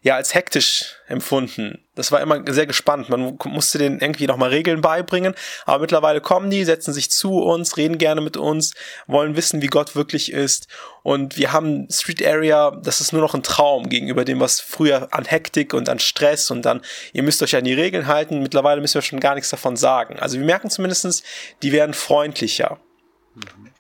[0.03, 1.84] ja als hektisch empfunden.
[1.95, 3.09] Das war immer sehr gespannt.
[3.09, 5.35] Man musste denen irgendwie nochmal Regeln beibringen.
[5.65, 8.75] Aber mittlerweile kommen die, setzen sich zu uns, reden gerne mit uns,
[9.07, 10.67] wollen wissen, wie Gott wirklich ist.
[11.03, 15.09] Und wir haben Street Area, das ist nur noch ein Traum gegenüber dem, was früher
[15.13, 16.81] an Hektik und an Stress und dann,
[17.13, 18.43] ihr müsst euch an die Regeln halten.
[18.43, 20.19] Mittlerweile müssen wir schon gar nichts davon sagen.
[20.19, 21.23] Also wir merken zumindestens,
[21.63, 22.79] die werden freundlicher.
[23.35, 23.74] Mhm.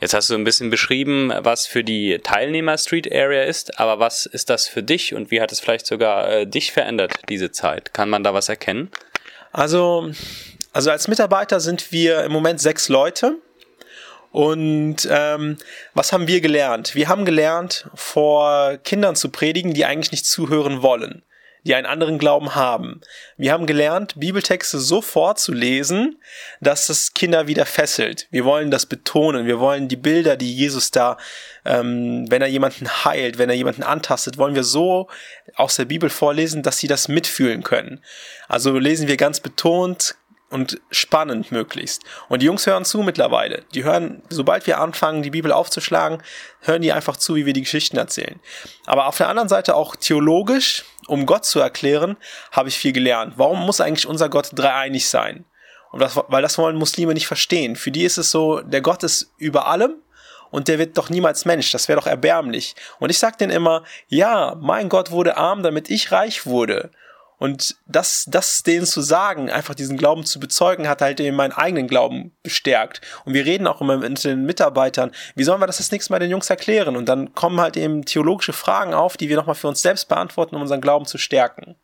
[0.00, 4.24] Jetzt hast du ein bisschen beschrieben, was für die Teilnehmer Street Area ist, aber was
[4.24, 7.92] ist das für dich und wie hat es vielleicht sogar äh, dich verändert, diese Zeit?
[7.92, 8.90] Kann man da was erkennen?
[9.52, 10.10] Also,
[10.72, 13.36] also als Mitarbeiter sind wir im Moment sechs Leute.
[14.32, 15.58] Und ähm,
[15.92, 16.94] was haben wir gelernt?
[16.94, 21.22] Wir haben gelernt, vor Kindern zu predigen, die eigentlich nicht zuhören wollen
[21.64, 23.00] die einen anderen Glauben haben.
[23.36, 26.20] Wir haben gelernt, Bibeltexte so vorzulesen,
[26.60, 28.26] dass es Kinder wieder fesselt.
[28.30, 29.46] Wir wollen das betonen.
[29.46, 31.16] Wir wollen die Bilder, die Jesus da,
[31.64, 35.08] ähm, wenn er jemanden heilt, wenn er jemanden antastet, wollen wir so
[35.54, 38.02] aus der Bibel vorlesen, dass sie das mitfühlen können.
[38.48, 40.16] Also lesen wir ganz betont,
[40.50, 42.02] und spannend möglichst.
[42.28, 43.62] Und die Jungs hören zu mittlerweile.
[43.72, 46.22] Die hören, sobald wir anfangen, die Bibel aufzuschlagen,
[46.60, 48.40] hören die einfach zu, wie wir die Geschichten erzählen.
[48.84, 52.16] Aber auf der anderen Seite auch theologisch, um Gott zu erklären,
[52.50, 53.34] habe ich viel gelernt.
[53.36, 55.44] Warum muss eigentlich unser Gott dreieinig sein?
[55.92, 57.76] Und das, weil das wollen Muslime nicht verstehen.
[57.76, 59.94] Für die ist es so, der Gott ist über allem
[60.50, 61.70] und der wird doch niemals Mensch.
[61.72, 62.74] Das wäre doch erbärmlich.
[62.98, 66.90] Und ich sag denen immer, ja, mein Gott wurde arm, damit ich reich wurde.
[67.40, 71.52] Und das, das denen zu sagen, einfach diesen Glauben zu bezeugen, hat halt eben meinen
[71.52, 73.00] eigenen Glauben bestärkt.
[73.24, 76.18] Und wir reden auch immer mit den Mitarbeitern, wie sollen wir das das nächste Mal
[76.18, 76.96] den Jungs erklären?
[76.96, 80.54] Und dann kommen halt eben theologische Fragen auf, die wir nochmal für uns selbst beantworten,
[80.54, 81.76] um unseren Glauben zu stärken.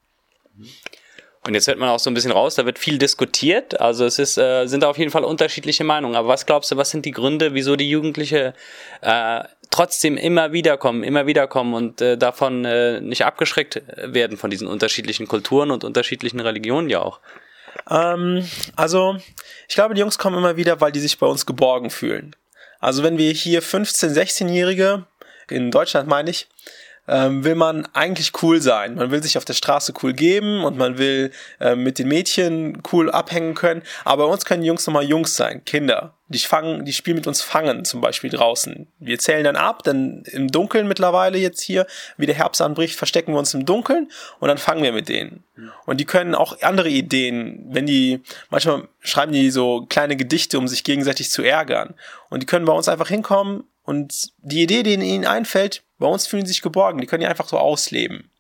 [1.47, 3.81] Und jetzt hört man auch so ein bisschen raus, da wird viel diskutiert.
[3.81, 6.17] Also es ist, äh, sind auf jeden Fall unterschiedliche Meinungen.
[6.17, 8.53] Aber was glaubst du, was sind die Gründe, wieso die Jugendliche
[9.01, 9.45] äh,
[9.77, 14.49] trotzdem immer wieder kommen, immer wieder kommen und äh, davon äh, nicht abgeschreckt werden von
[14.49, 17.21] diesen unterschiedlichen Kulturen und unterschiedlichen Religionen ja auch?
[17.91, 19.19] Ähm, also
[19.69, 22.35] ich glaube, die Jungs kommen immer wieder, weil die sich bei uns geborgen fühlen.
[22.81, 25.05] Also wenn wir hier 15-, 16-Jährige,
[25.51, 26.49] in Deutschland meine ich,
[27.09, 28.97] ähm, will man eigentlich cool sein.
[28.97, 32.83] Man will sich auf der Straße cool geben und man will äh, mit den Mädchen
[32.93, 33.83] cool abhängen können.
[34.05, 36.15] Aber bei uns können Jungs nochmal Jungs sein, Kinder.
[36.29, 38.89] Die fangen, die spielen mit uns fangen, zum Beispiel draußen.
[38.99, 41.87] Wir zählen dann ab, dann im Dunkeln mittlerweile jetzt hier,
[42.17, 45.45] wie der Herbst anbricht, verstecken wir uns im Dunkeln und dann fangen wir mit denen.
[45.85, 50.67] Und die können auch andere Ideen, wenn die, manchmal schreiben die so kleine Gedichte, um
[50.67, 51.95] sich gegenseitig zu ärgern.
[52.29, 56.27] Und die können bei uns einfach hinkommen und die Idee, die ihnen einfällt, bei uns
[56.27, 58.31] fühlen sie sich geborgen, die können die einfach so ausleben.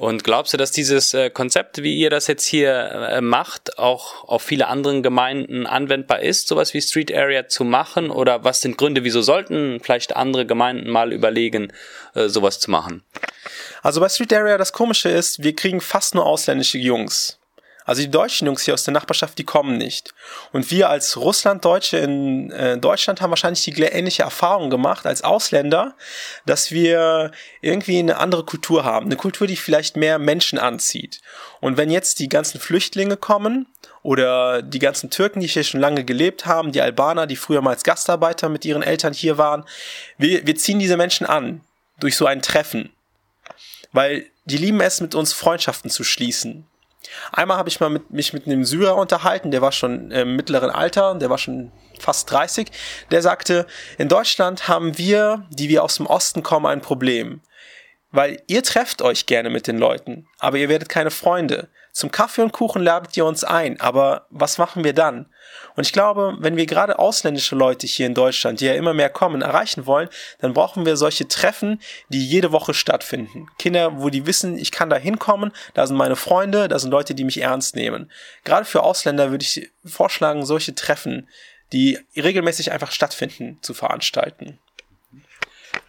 [0.00, 4.24] Und glaubst du, dass dieses äh, Konzept, wie ihr das jetzt hier äh, macht, auch
[4.24, 8.10] auf viele anderen Gemeinden anwendbar ist, sowas wie Street Area zu machen?
[8.10, 11.72] Oder was sind Gründe, wieso sollten vielleicht andere Gemeinden mal überlegen,
[12.14, 13.04] äh, sowas zu machen?
[13.82, 17.38] Also bei Street Area das Komische ist, wir kriegen fast nur ausländische Jungs.
[17.84, 20.14] Also die deutschen Jungs hier aus der Nachbarschaft, die kommen nicht.
[20.52, 25.94] Und wir als Russlanddeutsche in äh, Deutschland haben wahrscheinlich die ähnliche Erfahrung gemacht als Ausländer,
[26.46, 27.30] dass wir
[27.60, 29.06] irgendwie eine andere Kultur haben.
[29.06, 31.20] Eine Kultur, die vielleicht mehr Menschen anzieht.
[31.60, 33.66] Und wenn jetzt die ganzen Flüchtlinge kommen
[34.02, 37.70] oder die ganzen Türken, die hier schon lange gelebt haben, die Albaner, die früher mal
[37.70, 39.64] als Gastarbeiter mit ihren Eltern hier waren,
[40.16, 41.60] wir, wir ziehen diese Menschen an
[42.00, 42.90] durch so ein Treffen.
[43.92, 46.66] Weil die lieben es, mit uns Freundschaften zu schließen.
[47.32, 50.70] Einmal habe ich mal mit, mich mit einem Syrer unterhalten, der war schon im mittleren
[50.70, 52.70] Alter, der war schon fast 30.
[53.10, 53.66] Der sagte,
[53.98, 57.40] in Deutschland haben wir, die wir aus dem Osten kommen, ein Problem.
[58.10, 61.68] Weil ihr trefft euch gerne mit den Leuten, aber ihr werdet keine Freunde.
[61.94, 65.26] Zum Kaffee und Kuchen ladet ihr uns ein, aber was machen wir dann?
[65.76, 69.10] Und ich glaube, wenn wir gerade ausländische Leute hier in Deutschland, die ja immer mehr
[69.10, 70.08] kommen, erreichen wollen,
[70.40, 73.46] dann brauchen wir solche Treffen, die jede Woche stattfinden.
[73.60, 77.14] Kinder, wo die wissen, ich kann da hinkommen, da sind meine Freunde, da sind Leute,
[77.14, 78.10] die mich ernst nehmen.
[78.42, 81.28] Gerade für Ausländer würde ich vorschlagen, solche Treffen,
[81.72, 84.58] die regelmäßig einfach stattfinden, zu veranstalten.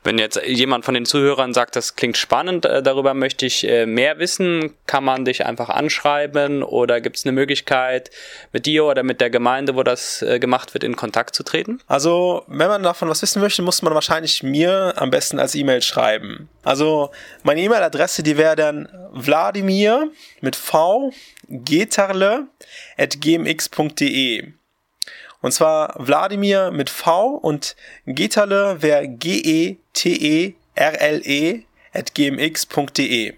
[0.05, 3.87] Wenn jetzt jemand von den Zuhörern sagt, das klingt spannend, äh, darüber möchte ich äh,
[3.87, 8.11] mehr wissen, kann man dich einfach anschreiben oder gibt es eine Möglichkeit,
[8.53, 11.81] mit dir oder mit der Gemeinde, wo das äh, gemacht wird, in Kontakt zu treten?
[11.87, 15.81] Also, wenn man davon was wissen möchte, muss man wahrscheinlich mir am besten als E-Mail
[15.81, 16.49] schreiben.
[16.61, 17.09] Also,
[17.41, 21.11] meine E-Mail-Adresse, die wäre dann Wladimir mit V,
[21.47, 22.45] getarle
[22.95, 24.53] at gmx.de.
[25.41, 27.75] Und zwar Wladimir mit V und
[28.05, 29.84] Getale wäre G-E-T-E-R-L-E
[31.93, 33.33] at gmx.de.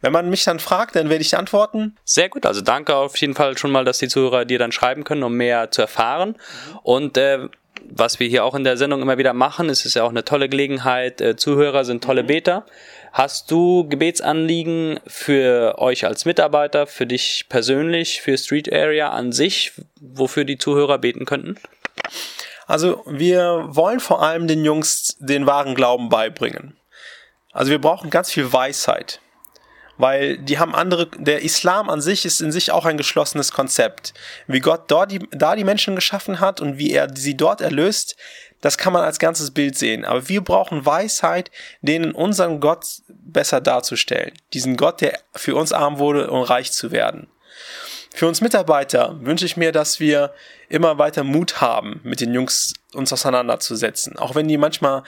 [0.00, 1.96] Wenn man mich dann fragt, dann werde ich antworten.
[2.04, 5.02] Sehr gut, also danke auf jeden Fall schon mal, dass die Zuhörer dir dann schreiben
[5.02, 6.36] können, um mehr zu erfahren.
[6.82, 7.48] Und äh,
[7.88, 10.24] was wir hier auch in der Sendung immer wieder machen, es ist ja auch eine
[10.24, 11.20] tolle Gelegenheit.
[11.20, 12.66] Äh, Zuhörer sind tolle Beter.
[13.12, 19.72] Hast du Gebetsanliegen für euch als Mitarbeiter, für dich persönlich, für Street Area an sich,
[20.00, 21.56] wofür die Zuhörer beten könnten?
[22.66, 26.76] Also wir wollen vor allem den Jungs den wahren Glauben beibringen.
[27.52, 29.20] Also wir brauchen ganz viel Weisheit,
[29.96, 34.12] weil die haben andere, der Islam an sich ist in sich auch ein geschlossenes Konzept.
[34.48, 38.16] Wie Gott dort die, da die Menschen geschaffen hat und wie er sie dort erlöst,
[38.60, 40.04] das kann man als ganzes Bild sehen.
[40.04, 41.50] Aber wir brauchen Weisheit,
[41.82, 44.32] denen unseren Gott besser darzustellen.
[44.54, 47.28] Diesen Gott, der für uns arm wurde, um reich zu werden.
[48.16, 50.32] Für uns Mitarbeiter wünsche ich mir, dass wir
[50.68, 54.16] immer weiter Mut haben, mit den Jungs uns auseinanderzusetzen.
[54.16, 55.02] Auch wenn die manchmal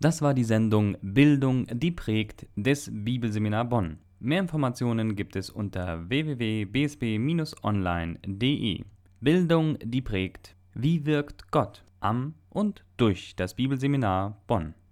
[0.00, 4.01] Das war die Sendung Bildung, die prägt des Bibelseminar Bonn.
[4.24, 8.84] Mehr Informationen gibt es unter www.bsb-online.de.
[9.20, 10.54] Bildung, die prägt.
[10.74, 14.74] Wie wirkt Gott am und durch das Bibelseminar Bonn?